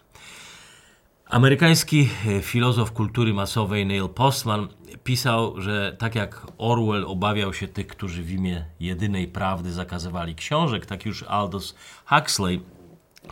Amerykański 1.27 2.09
e, 2.27 2.43
filozof 2.43 2.93
kultury 2.93 3.35
masowej 3.35 3.87
Neil 3.87 4.09
Postman 4.09 4.69
pisał, 5.05 5.61
że 5.61 5.97
tak 5.99 6.15
jak 6.15 6.47
Orwell 6.59 7.05
obawiał 7.05 7.55
się 7.55 7.69
tych, 7.69 7.87
którzy 7.87 8.23
w 8.23 8.31
imię 8.31 8.65
jedynej 8.81 9.29
prawdy 9.29 9.73
zakazywali 9.73 10.35
książek, 10.35 10.87
tak 10.87 11.07
już 11.07 11.23
Aldous 11.23 11.75
Huxley 12.07 12.61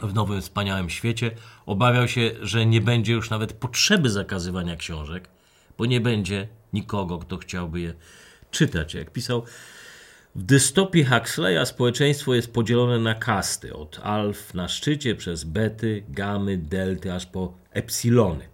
w 0.03 0.15
Nowym 0.15 0.41
Wspaniałym 0.41 0.91
Świecie 0.91 1.31
obawiał 1.67 2.09
się, 2.09 2.31
że 2.43 2.67
nie 2.67 2.81
będzie 2.81 3.13
już 3.13 3.31
nawet 3.31 3.53
potrzeby 3.53 4.11
zakazywania 4.11 4.77
książek, 4.77 5.29
bo 5.79 5.87
nie 5.87 6.01
będzie 6.01 6.49
nikogo, 6.73 7.19
kto 7.19 7.37
chciałby 7.37 7.81
je 7.81 7.95
czytać. 8.51 8.95
Jak 8.95 9.13
pisał 9.13 9.45
w 10.35 10.43
dystopii 10.43 11.05
Huxleya 11.05 11.67
społeczeństwo 11.67 12.35
jest 12.35 12.53
podzielone 12.53 12.99
na 12.99 13.15
kasty, 13.15 13.75
od 13.75 14.01
alf 14.03 14.55
na 14.55 14.69
szczycie 14.69 15.15
przez 15.15 15.45
bety, 15.45 16.03
gamy, 16.09 16.59
delty, 16.59 17.13
aż 17.13 17.27
po 17.27 17.55
epsilony. 17.71 18.49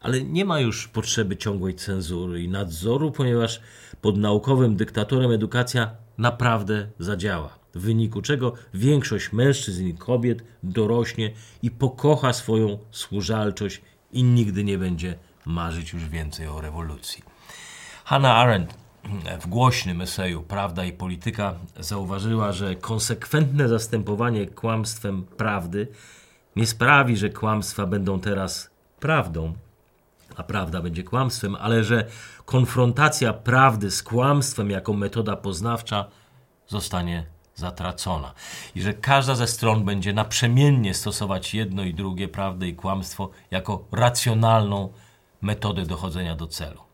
Ale 0.00 0.22
nie 0.22 0.44
ma 0.44 0.60
już 0.60 0.88
potrzeby 0.88 1.36
ciągłej 1.36 1.74
cenzury 1.74 2.42
i 2.42 2.48
nadzoru, 2.48 3.12
ponieważ 3.12 3.60
pod 4.00 4.16
naukowym 4.16 4.76
dyktatorem 4.76 5.32
edukacja 5.32 5.90
naprawdę 6.18 6.86
zadziała. 6.98 7.58
W 7.74 7.80
wyniku 7.80 8.22
czego 8.22 8.52
większość 8.74 9.32
mężczyzn 9.32 9.86
i 9.86 9.94
kobiet 9.94 10.44
dorośnie 10.62 11.30
i 11.62 11.70
pokocha 11.70 12.32
swoją 12.32 12.78
służalczość 12.90 13.80
i 14.12 14.22
nigdy 14.22 14.64
nie 14.64 14.78
będzie 14.78 15.14
marzyć 15.46 15.92
już 15.92 16.08
więcej 16.08 16.46
o 16.46 16.60
rewolucji. 16.60 17.22
Hannah 18.04 18.36
Arendt 18.36 18.74
w 19.40 19.46
głośnym 19.46 20.00
eseju 20.00 20.42
Prawda 20.42 20.84
i 20.84 20.92
Polityka 20.92 21.54
zauważyła, 21.80 22.52
że 22.52 22.76
konsekwentne 22.76 23.68
zastępowanie 23.68 24.46
kłamstwem 24.46 25.22
prawdy 25.22 25.88
nie 26.56 26.66
sprawi, 26.66 27.16
że 27.16 27.30
kłamstwa 27.30 27.86
będą 27.86 28.20
teraz 28.20 28.70
prawdą, 29.00 29.52
a 30.36 30.42
prawda 30.42 30.82
będzie 30.82 31.02
kłamstwem, 31.02 31.56
ale 31.60 31.84
że 31.84 32.06
konfrontacja 32.44 33.32
prawdy 33.32 33.90
z 33.90 34.02
kłamstwem 34.02 34.70
jako 34.70 34.92
metoda 34.92 35.36
poznawcza 35.36 36.04
zostanie 36.68 37.26
zatracona 37.54 38.34
i 38.74 38.82
że 38.82 38.94
każda 38.94 39.34
ze 39.34 39.46
stron 39.46 39.84
będzie 39.84 40.12
naprzemiennie 40.12 40.94
stosować 40.94 41.54
jedno 41.54 41.84
i 41.84 41.94
drugie, 41.94 42.28
prawdę 42.28 42.68
i 42.68 42.74
kłamstwo, 42.74 43.30
jako 43.50 43.84
racjonalną 43.92 44.92
metodę 45.42 45.86
dochodzenia 45.86 46.36
do 46.36 46.46
celu. 46.46 46.89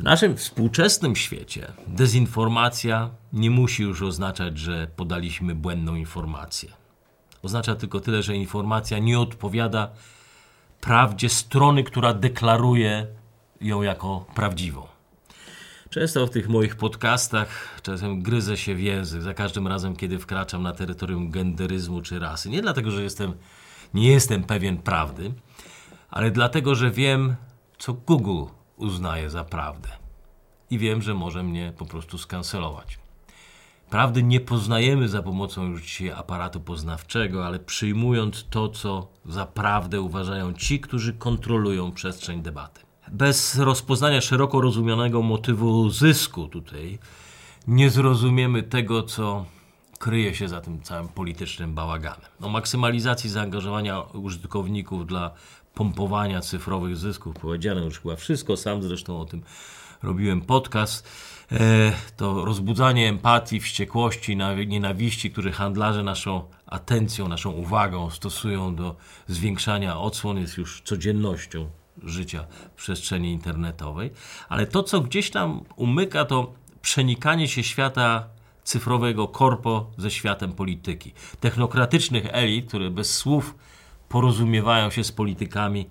W 0.00 0.02
naszym 0.02 0.36
współczesnym 0.36 1.16
świecie 1.16 1.72
dezinformacja 1.86 3.10
nie 3.32 3.50
musi 3.50 3.82
już 3.82 4.02
oznaczać, 4.02 4.58
że 4.58 4.86
podaliśmy 4.96 5.54
błędną 5.54 5.94
informację. 5.94 6.70
Oznacza 7.42 7.74
tylko 7.74 8.00
tyle, 8.00 8.22
że 8.22 8.36
informacja 8.36 8.98
nie 8.98 9.20
odpowiada 9.20 9.90
prawdzie 10.80 11.28
strony, 11.28 11.84
która 11.84 12.14
deklaruje 12.14 13.06
ją 13.60 13.82
jako 13.82 14.26
prawdziwą. 14.34 14.86
Często 15.90 16.26
w 16.26 16.30
tych 16.30 16.48
moich 16.48 16.76
podcastach 16.76 17.80
czasem 17.82 18.22
gryzę 18.22 18.56
się 18.56 18.74
w 18.74 18.80
język 18.80 19.22
za 19.22 19.34
każdym 19.34 19.68
razem, 19.68 19.96
kiedy 19.96 20.18
wkraczam 20.18 20.62
na 20.62 20.72
terytorium 20.72 21.30
genderyzmu 21.30 22.02
czy 22.02 22.18
rasy. 22.18 22.50
Nie 22.50 22.62
dlatego, 22.62 22.90
że 22.90 23.02
jestem, 23.02 23.32
nie 23.94 24.08
jestem 24.08 24.44
pewien 24.44 24.76
prawdy, 24.76 25.32
ale 26.10 26.30
dlatego, 26.30 26.74
że 26.74 26.90
wiem, 26.90 27.36
co 27.78 27.92
Google 27.92 28.44
uznaje 28.80 29.30
za 29.30 29.44
prawdę. 29.44 29.88
I 30.70 30.78
wiem, 30.78 31.02
że 31.02 31.14
może 31.14 31.42
mnie 31.42 31.72
po 31.78 31.86
prostu 31.86 32.18
skancelować. 32.18 32.98
Prawdy 33.90 34.22
nie 34.22 34.40
poznajemy 34.40 35.08
za 35.08 35.22
pomocą 35.22 35.66
już 35.66 35.82
dzisiaj 35.82 36.10
aparatu 36.10 36.60
poznawczego, 36.60 37.46
ale 37.46 37.58
przyjmując 37.58 38.46
to, 38.50 38.68
co 38.68 39.08
za 39.26 39.46
prawdę 39.46 40.00
uważają 40.00 40.52
ci, 40.52 40.80
którzy 40.80 41.12
kontrolują 41.14 41.92
przestrzeń 41.92 42.42
debaty. 42.42 42.80
Bez 43.12 43.58
rozpoznania 43.58 44.20
szeroko 44.20 44.60
rozumianego 44.60 45.22
motywu 45.22 45.90
zysku 45.90 46.48
tutaj 46.48 46.98
nie 47.66 47.90
zrozumiemy 47.90 48.62
tego, 48.62 49.02
co 49.02 49.44
kryje 49.98 50.34
się 50.34 50.48
za 50.48 50.60
tym 50.60 50.82
całym 50.82 51.08
politycznym 51.08 51.74
bałaganem. 51.74 52.30
O 52.40 52.48
maksymalizacji 52.48 53.30
zaangażowania 53.30 54.00
użytkowników 54.00 55.06
dla 55.06 55.30
pompowania 55.74 56.40
cyfrowych 56.40 56.96
zysków 56.96 57.34
powiedziano 57.34 57.80
już 57.80 58.00
chyba 58.00 58.16
wszystko, 58.16 58.56
sam 58.56 58.82
zresztą 58.82 59.20
o 59.20 59.24
tym 59.24 59.42
robiłem 60.02 60.40
podcast. 60.40 61.08
E, 61.52 61.92
to 62.16 62.44
rozbudzanie 62.44 63.08
empatii, 63.08 63.60
wściekłości, 63.60 64.36
nienawiści, 64.66 65.30
które 65.30 65.52
handlarze 65.52 66.02
naszą 66.02 66.42
atencją, 66.66 67.28
naszą 67.28 67.50
uwagą 67.50 68.10
stosują 68.10 68.74
do 68.74 68.96
zwiększania 69.28 70.00
odsłon, 70.00 70.38
jest 70.38 70.56
już 70.56 70.82
codziennością 70.84 71.70
życia 72.02 72.46
w 72.76 72.82
przestrzeni 72.82 73.32
internetowej. 73.32 74.10
Ale 74.48 74.66
to, 74.66 74.82
co 74.82 75.00
gdzieś 75.00 75.30
tam 75.30 75.64
umyka, 75.76 76.24
to 76.24 76.52
przenikanie 76.82 77.48
się 77.48 77.62
świata 77.62 78.28
cyfrowego 78.64 79.28
korpo 79.28 79.90
ze 79.98 80.10
światem 80.10 80.52
polityki. 80.52 81.12
Technokratycznych 81.40 82.24
elit, 82.32 82.68
które 82.68 82.90
bez 82.90 83.16
słów 83.16 83.54
porozumiewają 84.10 84.90
się 84.90 85.04
z 85.04 85.12
politykami 85.12 85.86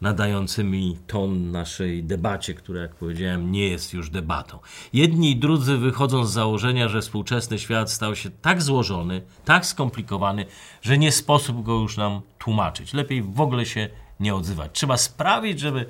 nadającymi 0.00 0.98
ton 1.06 1.50
naszej 1.50 2.04
debacie, 2.04 2.54
która, 2.54 2.80
jak 2.80 2.94
powiedziałem, 2.94 3.52
nie 3.52 3.68
jest 3.68 3.94
już 3.94 4.10
debatą. 4.10 4.58
Jedni 4.92 5.30
i 5.30 5.36
drudzy 5.36 5.76
wychodzą 5.76 6.24
z 6.24 6.32
założenia, 6.32 6.88
że 6.88 7.00
współczesny 7.00 7.58
świat 7.58 7.90
stał 7.90 8.16
się 8.16 8.30
tak 8.30 8.62
złożony, 8.62 9.22
tak 9.44 9.66
skomplikowany, 9.66 10.46
że 10.82 10.98
nie 10.98 11.12
sposób 11.12 11.62
go 11.62 11.72
już 11.72 11.96
nam 11.96 12.20
tłumaczyć. 12.38 12.94
Lepiej 12.94 13.22
w 13.22 13.40
ogóle 13.40 13.66
się 13.66 13.88
nie 14.20 14.34
odzywać. 14.34 14.70
Trzeba 14.72 14.96
sprawić, 14.96 15.60
żeby 15.60 15.86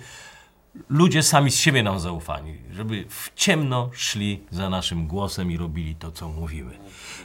ludzie 0.88 1.22
sami 1.22 1.50
z 1.50 1.56
siebie 1.56 1.82
nam 1.82 2.00
zaufali, 2.00 2.58
żeby 2.72 3.04
w 3.08 3.32
ciemno 3.34 3.90
szli 3.92 4.40
za 4.50 4.70
naszym 4.70 5.06
głosem 5.06 5.50
i 5.50 5.56
robili 5.56 5.94
to, 5.94 6.12
co 6.12 6.28
mówimy. 6.28 6.78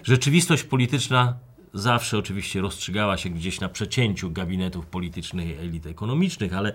Rzeczywistość 0.04 0.64
polityczna 0.64 1.34
zawsze 1.74 2.18
oczywiście 2.18 2.62
rozstrzygała 2.62 3.18
się 3.18 3.30
gdzieś 3.30 3.60
na 3.60 3.70
przecięciu 3.70 4.32
gabinetów 4.32 4.86
politycznych 4.86 5.48
i 5.48 5.54
elit 5.54 5.86
ekonomicznych, 5.86 6.54
ale 6.54 6.74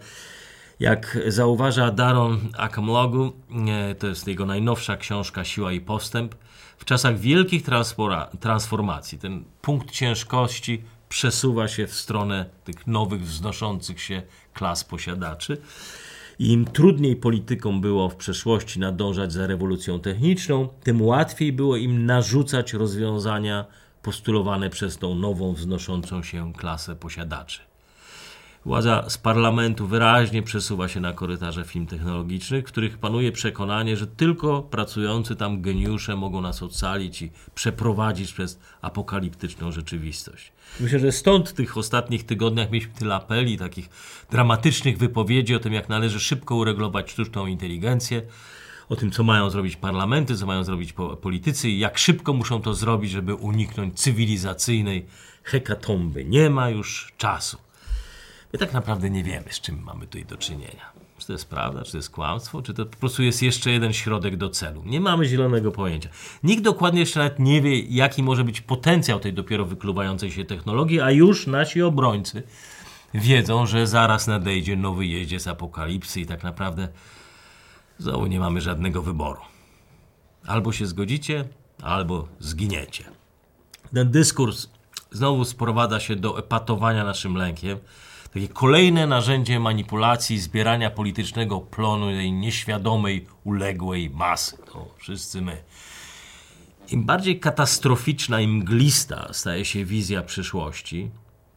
jak 0.81 1.19
zauważa 1.27 1.91
Daron 1.91 2.41
Akamlogu, 2.59 3.33
to 3.99 4.07
jest 4.07 4.29
jego 4.29 4.47
najnowsza 4.47 4.97
książka 4.97 5.45
Siła 5.45 5.73
i 5.73 5.81
Postęp, 5.81 6.35
w 6.79 6.85
czasach 6.85 7.19
wielkich 7.19 7.63
transformacji 8.41 9.19
ten 9.19 9.45
punkt 9.63 9.91
ciężkości 9.91 10.83
przesuwa 11.09 11.69
się 11.69 11.87
w 11.87 11.95
stronę 11.95 12.47
tych 12.65 12.87
nowych, 12.87 13.23
wznoszących 13.23 14.01
się 14.01 14.23
klas 14.55 14.85
posiadaczy. 14.85 15.57
Im 16.39 16.65
trudniej 16.65 17.17
politykom 17.17 17.81
było 17.81 18.09
w 18.09 18.17
przeszłości 18.17 18.81
nadążać 18.81 19.33
za 19.33 19.47
rewolucją 19.47 20.01
techniczną, 20.01 20.69
tym 20.83 21.03
łatwiej 21.03 21.53
było 21.53 21.77
im 21.77 22.07
narzucać 22.07 22.73
rozwiązania 22.73 23.65
postulowane 24.05 24.71
przez 24.71 24.99
tą 24.99 25.15
nową, 25.15 25.55
wznoszącą 25.55 26.23
się 26.23 26.53
klasę 26.53 26.97
posiadaczy. 26.97 27.61
Władza 28.65 29.05
z 29.09 29.19
parlamentu 29.19 29.87
wyraźnie 29.87 30.43
przesuwa 30.43 30.89
się 30.89 31.01
na 31.01 31.13
korytarze 31.13 31.65
firm 31.65 31.87
technologicznych, 31.87 32.65
w 32.65 32.69
których 32.69 32.99
panuje 32.99 33.33
przekonanie, 33.33 33.97
że 33.97 34.07
tylko 34.07 34.63
pracujący 34.63 35.37
tam 35.37 35.63
geniusze 35.63 36.17
mogą 36.17 36.41
nas 36.41 36.63
ocalić 36.63 37.23
i 37.23 37.31
przeprowadzić 37.55 38.33
przez 38.33 38.59
apokaliptyczną 38.83 39.73
rzeczywistość. 39.73 40.53
Myślę, 40.81 40.99
że 40.99 41.13
stąd 41.13 41.49
w 41.49 41.53
tych 41.53 41.77
ostatnich 41.77 42.27
tygodniach 42.27 42.71
mieliśmy 42.71 42.95
tyle 42.95 43.15
apeli, 43.15 43.59
takich 43.59 43.89
dramatycznych 44.31 44.99
wypowiedzi 44.99 45.55
o 45.55 45.59
tym, 45.59 45.73
jak 45.73 45.89
należy 45.89 46.21
szybko 46.21 46.55
uregulować 46.55 47.11
sztuczną 47.11 47.47
inteligencję, 47.47 48.23
o 48.89 48.97
tym, 48.97 49.11
co 49.11 49.23
mają 49.23 49.51
zrobić 49.51 49.77
parlamenty, 49.77 50.37
co 50.37 50.47
mają 50.47 50.65
zrobić 50.65 50.95
politycy 51.23 51.69
i 51.69 51.79
jak 51.79 51.99
szybko 51.99 52.33
muszą 52.33 52.63
to 52.63 52.75
zrobić, 52.75 53.11
żeby 53.11 53.35
uniknąć 53.35 54.01
cywilizacyjnej 54.01 55.07
hekatomby. 55.43 56.25
Nie 56.25 56.51
ma 56.51 56.71
już 56.71 57.13
czasu. 57.19 57.59
My 58.53 58.59
tak 58.59 58.73
naprawdę 58.73 59.11
nie 59.11 59.25
wiemy, 59.25 59.47
z 59.51 59.61
czym 59.61 59.83
mamy 59.83 60.07
tutaj 60.07 60.25
do 60.25 60.37
czynienia. 60.37 60.95
Czy 61.19 61.27
to 61.27 61.33
jest 61.33 61.49
prawda, 61.49 61.85
czy 61.85 61.93
to 61.93 61.99
jest 61.99 62.11
kłamstwo, 62.11 62.63
czy 62.63 62.75
to 62.75 62.87
po 62.87 62.97
prostu 62.97 63.23
jest 63.23 63.43
jeszcze 63.43 63.71
jeden 63.71 63.93
środek 63.93 64.37
do 64.37 64.51
celu. 64.51 64.83
Nie 64.85 65.01
mamy 65.01 65.25
zielonego 65.25 65.73
pojęcia. 65.73 66.09
Nikt 66.43 66.63
dokładnie 66.63 67.01
jeszcze 67.01 67.21
nawet 67.21 67.39
nie 67.39 67.63
wie, 67.63 67.81
jaki 67.81 68.23
może 68.23 68.45
być 68.45 68.61
potencjał 68.61 69.21
tej 69.21 69.33
dopiero 69.33 69.65
wykluwającej 69.65 70.31
się 70.31 70.45
technologii, 70.45 71.01
a 71.01 71.11
już 71.11 71.47
nasi 71.47 71.83
obrońcy 71.83 72.43
wiedzą, 73.15 73.67
że 73.67 73.87
zaraz 73.87 74.27
nadejdzie 74.27 74.77
nowy 74.77 75.07
jeździec 75.07 75.47
apokalipsy 75.47 76.21
i 76.21 76.27
tak 76.27 76.43
naprawdę 76.43 76.89
znowu 77.99 78.27
nie 78.27 78.41
mamy 78.41 78.61
żadnego 78.61 79.03
wyboru. 79.03 79.41
Albo 80.47 80.73
się 80.73 80.87
zgodzicie, 80.87 81.45
albo 81.83 82.29
zginiecie. 82.39 83.05
Ten 83.95 84.11
dyskurs 84.11 84.69
znowu 85.11 85.45
sprowadza 85.45 86.01
się 86.01 86.17
do 86.17 86.39
epatowania 86.39 87.05
naszym 87.05 87.37
lękiem, 87.37 87.79
takie 88.35 88.49
kolejne 88.49 89.07
narzędzie 89.07 89.61
manipulacji, 89.61 90.39
zbierania 90.39 90.91
politycznego 90.91 91.61
plonu 91.61 92.07
tej 92.07 92.33
nieświadomej, 92.33 93.27
uległej 93.45 94.11
masy. 94.11 94.57
To 94.73 94.95
wszyscy 94.99 95.43
my. 95.43 95.63
Im 96.91 97.05
bardziej 97.05 97.41
katastroficzna 97.41 98.41
i 98.41 98.49
mglista 98.49 99.33
staje 99.33 99.65
się 99.65 99.85
wizja 99.85 100.23
przyszłości, 100.23 101.11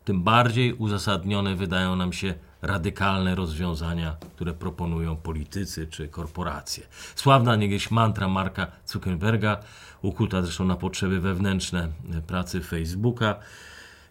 tym 0.06 0.24
bardziej 0.24 0.74
uzasadnione 0.74 1.56
wydają 1.56 1.96
nam 1.96 2.14
się 2.14 2.34
radykalne 2.62 3.36
rozwiązania, 3.36 4.16
które 4.36 4.54
proponują 4.54 5.16
politycy 5.16 5.88
czy 5.88 6.08
korporacje. 6.08 6.88
Sławna 7.16 7.56
niegdyś 7.56 7.92
mantra 7.92 8.28
Marka 8.28 8.68
Zuckerberga, 8.86 9.58
ukuta 10.02 10.42
zresztą 10.42 10.66
na 10.66 10.76
potrzeby 10.76 11.20
wewnętrzne 11.20 11.88
pracy 12.28 12.62
Facebooka: 12.62 13.36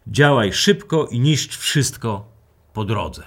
działaj 0.06 0.52
szybko 0.52 1.06
i 1.06 1.20
niszcz 1.20 1.56
wszystko 1.56 2.28
po 2.72 2.84
drodze. 2.84 3.22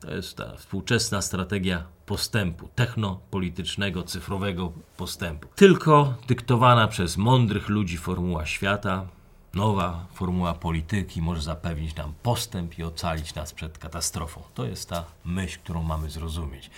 To 0.00 0.14
jest 0.14 0.36
ta 0.36 0.56
współczesna 0.56 1.22
strategia 1.22 1.84
postępu, 2.06 2.68
technopolitycznego, 2.74 4.02
cyfrowego 4.02 4.72
postępu. 4.96 5.48
Tylko 5.54 6.14
dyktowana 6.28 6.88
przez 6.88 7.16
mądrych 7.16 7.68
ludzi 7.68 7.96
formuła 7.96 8.46
świata, 8.46 9.06
nowa 9.54 10.06
formuła 10.12 10.54
polityki 10.54 11.22
może 11.22 11.42
zapewnić 11.42 11.96
nam 11.96 12.12
postęp 12.22 12.78
i 12.78 12.84
ocalić 12.84 13.34
nas 13.34 13.52
przed 13.52 13.78
katastrofą. 13.78 14.42
To 14.54 14.64
jest 14.64 14.88
ta 14.88 15.04
myśl, 15.24 15.58
którą 15.58 15.82
mamy 15.82 16.10
zrozumieć. 16.10 16.70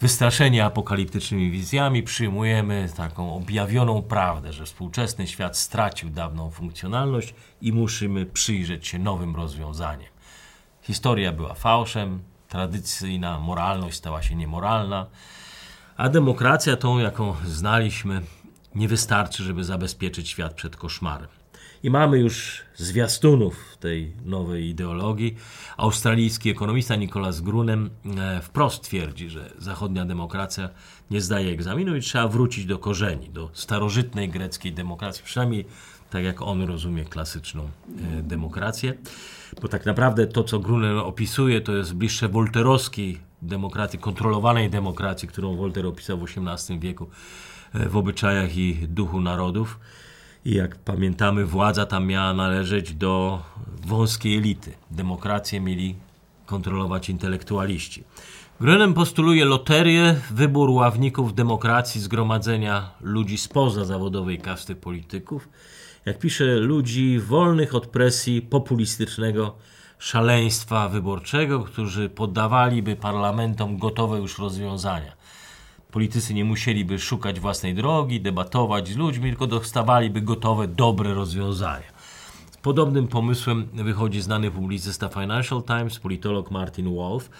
Wystraszeni 0.00 0.60
apokaliptycznymi 0.60 1.50
wizjami 1.50 2.02
przyjmujemy 2.02 2.88
taką 2.96 3.36
objawioną 3.36 4.02
prawdę, 4.02 4.52
że 4.52 4.64
współczesny 4.64 5.26
świat 5.26 5.58
stracił 5.58 6.10
dawną 6.10 6.50
funkcjonalność 6.50 7.34
i 7.60 7.72
musimy 7.72 8.26
przyjrzeć 8.26 8.88
się 8.88 8.98
nowym 8.98 9.36
rozwiązaniom. 9.36 10.08
Historia 10.82 11.32
była 11.32 11.54
fałszem, 11.54 12.22
tradycyjna 12.48 13.40
moralność 13.40 13.96
stała 13.96 14.22
się 14.22 14.34
niemoralna, 14.34 15.06
a 15.96 16.08
demokracja 16.08 16.76
tą, 16.76 16.98
jaką 16.98 17.34
znaliśmy, 17.44 18.22
nie 18.74 18.88
wystarczy, 18.88 19.42
żeby 19.44 19.64
zabezpieczyć 19.64 20.28
świat 20.28 20.54
przed 20.54 20.76
koszmarem. 20.76 21.28
I 21.84 21.90
mamy 21.90 22.18
już 22.18 22.62
zwiastunów 22.76 23.76
tej 23.80 24.12
nowej 24.24 24.68
ideologii. 24.68 25.36
Australijski 25.76 26.50
ekonomista 26.50 26.96
Nicholas 26.96 27.40
Grunem 27.40 27.90
e, 28.16 28.42
wprost 28.42 28.82
twierdzi, 28.82 29.30
że 29.30 29.50
zachodnia 29.58 30.04
demokracja 30.04 30.68
nie 31.10 31.20
zdaje 31.20 31.50
egzaminu 31.50 31.96
i 31.96 32.00
trzeba 32.00 32.28
wrócić 32.28 32.66
do 32.66 32.78
korzeni, 32.78 33.30
do 33.30 33.50
starożytnej 33.52 34.28
greckiej 34.28 34.72
demokracji, 34.72 35.24
przynajmniej 35.24 35.64
tak 36.10 36.24
jak 36.24 36.42
on 36.42 36.62
rozumie 36.62 37.04
klasyczną 37.04 37.62
e, 37.62 38.22
demokrację. 38.22 38.94
Bo 39.62 39.68
tak 39.68 39.86
naprawdę 39.86 40.26
to, 40.26 40.44
co 40.44 40.58
Grunen 40.58 40.98
opisuje, 40.98 41.60
to 41.60 41.76
jest 41.76 41.94
bliższe 41.94 42.28
wolterowskiej 42.28 43.20
demokracji, 43.42 43.98
kontrolowanej 43.98 44.70
demokracji, 44.70 45.28
którą 45.28 45.56
Wolter 45.56 45.86
opisał 45.86 46.18
w 46.18 46.22
XVIII 46.22 46.78
wieku 46.78 47.08
e, 47.74 47.88
w 47.88 47.96
obyczajach 47.96 48.56
i 48.56 48.74
duchu 48.88 49.20
narodów. 49.20 49.78
I 50.44 50.54
jak 50.54 50.76
pamiętamy, 50.76 51.46
władza 51.46 51.86
tam 51.86 52.06
miała 52.06 52.34
należeć 52.34 52.94
do 52.94 53.42
wąskiej 53.86 54.36
elity. 54.36 54.72
Demokrację 54.90 55.60
mieli 55.60 55.94
kontrolować 56.46 57.10
intelektualiści. 57.10 58.04
Grenem 58.60 58.94
postuluje 58.94 59.44
loterię, 59.44 60.16
wybór 60.30 60.70
ławników 60.70 61.34
demokracji, 61.34 62.00
zgromadzenia 62.00 62.90
ludzi 63.00 63.38
spoza 63.38 63.84
zawodowej 63.84 64.38
kasty 64.38 64.76
polityków. 64.76 65.48
Jak 66.06 66.18
pisze, 66.18 66.44
ludzi 66.44 67.18
wolnych 67.18 67.74
od 67.74 67.86
presji 67.86 68.42
populistycznego 68.42 69.54
szaleństwa 69.98 70.88
wyborczego, 70.88 71.60
którzy 71.60 72.08
poddawaliby 72.08 72.96
parlamentom 72.96 73.78
gotowe 73.78 74.18
już 74.18 74.38
rozwiązania. 74.38 75.12
Politycy 75.94 76.34
nie 76.34 76.44
musieliby 76.44 76.98
szukać 76.98 77.40
własnej 77.40 77.74
drogi, 77.74 78.20
debatować 78.20 78.88
z 78.88 78.96
ludźmi, 78.96 79.30
tylko 79.30 79.46
dostawaliby 79.46 80.20
gotowe, 80.20 80.68
dobre 80.68 81.14
rozwiązania. 81.14 81.92
Z 82.50 82.56
podobnym 82.56 83.08
pomysłem 83.08 83.68
wychodzi 83.72 84.20
znany 84.20 84.50
publicysta 84.50 85.08
Financial 85.08 85.62
Times, 85.62 85.98
politolog 85.98 86.50
Martin 86.50 86.94
Wolf 86.94 87.30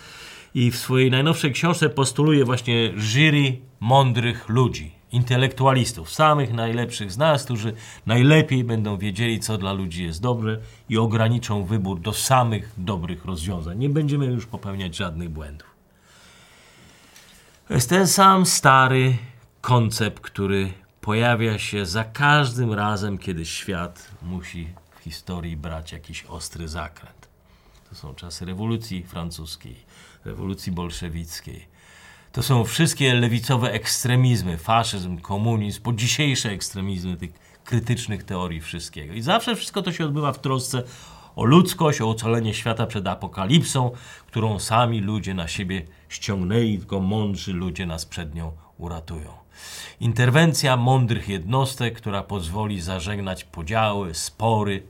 i 0.54 0.70
w 0.70 0.76
swojej 0.76 1.10
najnowszej 1.10 1.52
książce 1.52 1.90
postuluje 1.90 2.44
właśnie 2.44 2.92
jury 2.96 3.58
mądrych 3.80 4.48
ludzi, 4.48 4.92
intelektualistów, 5.12 6.12
samych 6.12 6.52
najlepszych 6.52 7.12
z 7.12 7.18
nas, 7.18 7.44
którzy 7.44 7.72
najlepiej 8.06 8.64
będą 8.64 8.98
wiedzieli, 8.98 9.40
co 9.40 9.58
dla 9.58 9.72
ludzi 9.72 10.04
jest 10.04 10.22
dobre 10.22 10.58
i 10.88 10.98
ograniczą 10.98 11.64
wybór 11.64 12.00
do 12.00 12.12
samych 12.12 12.72
dobrych 12.76 13.24
rozwiązań. 13.24 13.78
Nie 13.78 13.88
będziemy 13.88 14.26
już 14.26 14.46
popełniać 14.46 14.96
żadnych 14.96 15.28
błędów. 15.28 15.73
To 17.68 17.74
jest 17.74 17.88
ten 17.88 18.06
sam 18.06 18.46
stary 18.46 19.16
koncept, 19.60 20.20
który 20.20 20.72
pojawia 21.00 21.58
się 21.58 21.86
za 21.86 22.04
każdym 22.04 22.72
razem, 22.72 23.18
kiedy 23.18 23.46
świat 23.46 24.10
musi 24.22 24.68
w 24.96 25.02
historii 25.02 25.56
brać 25.56 25.92
jakiś 25.92 26.24
ostry 26.24 26.68
zakręt. 26.68 27.28
To 27.88 27.94
są 27.94 28.14
czasy 28.14 28.44
rewolucji 28.44 29.02
francuskiej, 29.02 29.76
rewolucji 30.24 30.72
bolszewickiej. 30.72 31.66
To 32.32 32.42
są 32.42 32.64
wszystkie 32.64 33.14
lewicowe 33.14 33.72
ekstremizmy, 33.72 34.58
faszyzm, 34.58 35.18
komunizm, 35.18 35.82
po 35.82 35.92
dzisiejsze 35.92 36.50
ekstremizmy 36.50 37.16
tych 37.16 37.30
krytycznych 37.64 38.24
teorii 38.24 38.60
wszystkiego. 38.60 39.14
I 39.14 39.22
zawsze 39.22 39.56
wszystko 39.56 39.82
to 39.82 39.92
się 39.92 40.04
odbywa 40.04 40.32
w 40.32 40.40
trosce 40.40 40.82
o 41.36 41.44
ludzkość, 41.44 42.00
o 42.00 42.10
ocalenie 42.10 42.54
świata 42.54 42.86
przed 42.86 43.06
apokalipsą, 43.06 43.90
którą 44.26 44.58
sami 44.58 45.00
ludzie 45.00 45.34
na 45.34 45.48
siebie 45.48 45.82
ściągnęli, 46.08 46.78
tylko 46.78 47.00
mądrzy 47.00 47.52
ludzie 47.52 47.86
nas 47.86 48.06
przed 48.06 48.34
nią 48.34 48.52
uratują. 48.78 49.30
Interwencja 50.00 50.76
mądrych 50.76 51.28
jednostek, 51.28 51.96
która 51.96 52.22
pozwoli 52.22 52.80
zażegnać 52.80 53.44
podziały, 53.44 54.14
spory, 54.14 54.82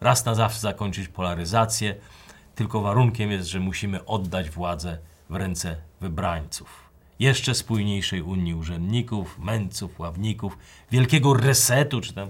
raz 0.00 0.24
na 0.24 0.34
zawsze 0.34 0.60
zakończyć 0.60 1.08
polaryzację, 1.08 1.94
tylko 2.54 2.80
warunkiem 2.80 3.30
jest, 3.30 3.48
że 3.48 3.60
musimy 3.60 4.04
oddać 4.04 4.50
władzę 4.50 4.98
w 5.30 5.34
ręce 5.34 5.76
wybrańców. 6.00 6.88
Jeszcze 7.18 7.54
spójniejszej 7.54 8.22
Unii 8.22 8.54
urzędników, 8.54 9.38
mędrców, 9.38 10.00
ławników, 10.00 10.58
wielkiego 10.90 11.34
resetu, 11.34 12.00
czy 12.00 12.12
tam 12.12 12.28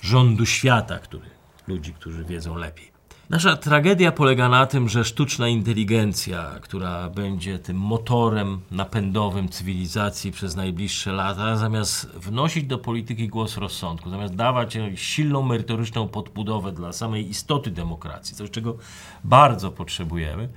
rządu 0.00 0.46
świata, 0.46 0.98
który, 0.98 1.30
ludzi, 1.66 1.94
którzy 1.94 2.24
wiedzą 2.24 2.56
lepiej. 2.56 2.91
Nasza 3.32 3.56
tragedia 3.56 4.12
polega 4.12 4.48
na 4.48 4.66
tym, 4.66 4.88
że 4.88 5.04
sztuczna 5.04 5.48
inteligencja, 5.48 6.50
która 6.62 7.10
będzie 7.10 7.58
tym 7.58 7.76
motorem 7.76 8.60
napędowym 8.70 9.48
cywilizacji 9.48 10.32
przez 10.32 10.56
najbliższe 10.56 11.12
lata, 11.12 11.56
zamiast 11.56 12.06
wnosić 12.06 12.64
do 12.64 12.78
polityki 12.78 13.28
głos 13.28 13.56
rozsądku, 13.56 14.10
zamiast 14.10 14.34
dawać 14.34 14.78
silną 14.94 15.42
merytoryczną 15.42 16.08
podbudowę 16.08 16.72
dla 16.72 16.92
samej 16.92 17.28
istoty 17.30 17.70
demokracji, 17.70 18.36
coś 18.36 18.50
czego 18.50 18.76
bardzo 19.24 19.70
potrzebujemy, 19.70 20.48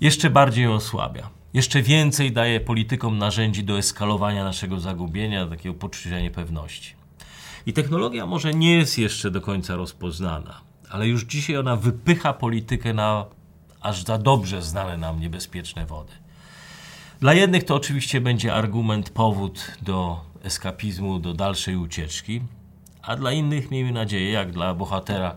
jeszcze 0.00 0.30
bardziej 0.30 0.64
ją 0.64 0.74
osłabia. 0.74 1.30
Jeszcze 1.54 1.82
więcej 1.82 2.32
daje 2.32 2.60
politykom 2.60 3.18
narzędzi 3.18 3.64
do 3.64 3.78
eskalowania 3.78 4.44
naszego 4.44 4.80
zagubienia, 4.80 5.46
takiego 5.46 5.74
poczucia 5.74 6.20
niepewności. 6.20 6.94
I 7.66 7.72
technologia 7.72 8.26
może 8.26 8.54
nie 8.54 8.72
jest 8.72 8.98
jeszcze 8.98 9.30
do 9.30 9.40
końca 9.40 9.76
rozpoznana 9.76 10.65
ale 10.90 11.08
już 11.08 11.24
dzisiaj 11.24 11.56
ona 11.56 11.76
wypycha 11.76 12.32
politykę 12.32 12.94
na 12.94 13.24
aż 13.80 14.04
za 14.04 14.18
dobrze 14.18 14.62
znane 14.62 14.96
nam 14.96 15.20
niebezpieczne 15.20 15.86
wody. 15.86 16.12
Dla 17.20 17.34
jednych 17.34 17.64
to 17.64 17.74
oczywiście 17.74 18.20
będzie 18.20 18.54
argument, 18.54 19.10
powód 19.10 19.72
do 19.82 20.20
eskapizmu, 20.42 21.18
do 21.18 21.34
dalszej 21.34 21.76
ucieczki, 21.76 22.42
a 23.02 23.16
dla 23.16 23.32
innych, 23.32 23.70
miejmy 23.70 23.92
nadzieję, 23.92 24.30
jak 24.30 24.52
dla 24.52 24.74
bohatera 24.74 25.36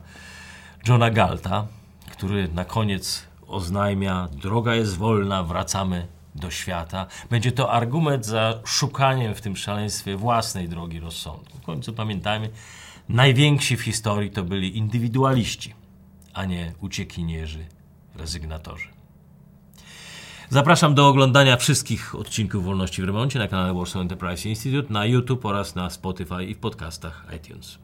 Johna 0.87 1.09
Galta, 1.09 1.67
który 2.11 2.47
na 2.47 2.65
koniec 2.65 3.27
oznajmia: 3.47 4.27
Droga 4.31 4.75
jest 4.75 4.97
wolna, 4.97 5.43
wracamy 5.43 6.07
do 6.35 6.51
świata. 6.51 7.05
Będzie 7.29 7.51
to 7.51 7.71
argument 7.71 8.25
za 8.25 8.59
szukaniem 8.65 9.35
w 9.35 9.41
tym 9.41 9.55
szaleństwie 9.55 10.15
własnej 10.15 10.69
drogi 10.69 10.99
rozsądku. 10.99 11.57
W 11.57 11.61
końcu 11.61 11.93
pamiętajmy, 11.93 12.49
Najwięksi 13.09 13.77
w 13.77 13.81
historii 13.81 14.31
to 14.31 14.43
byli 14.43 14.77
indywidualiści, 14.77 15.73
a 16.33 16.45
nie 16.45 16.73
uciekinierzy, 16.81 17.65
rezygnatorzy. 18.15 18.87
Zapraszam 20.49 20.95
do 20.95 21.07
oglądania 21.07 21.57
wszystkich 21.57 22.15
odcinków 22.15 22.65
Wolności 22.65 23.01
w 23.01 23.05
Remoncie 23.05 23.39
na 23.39 23.47
kanale 23.47 23.73
Warsaw 23.73 24.01
Enterprise 24.01 24.49
Institute, 24.49 24.93
na 24.93 25.05
YouTube 25.05 25.45
oraz 25.45 25.75
na 25.75 25.89
Spotify 25.89 26.43
i 26.43 26.55
w 26.55 26.57
podcastach 26.57 27.25
iTunes. 27.37 27.77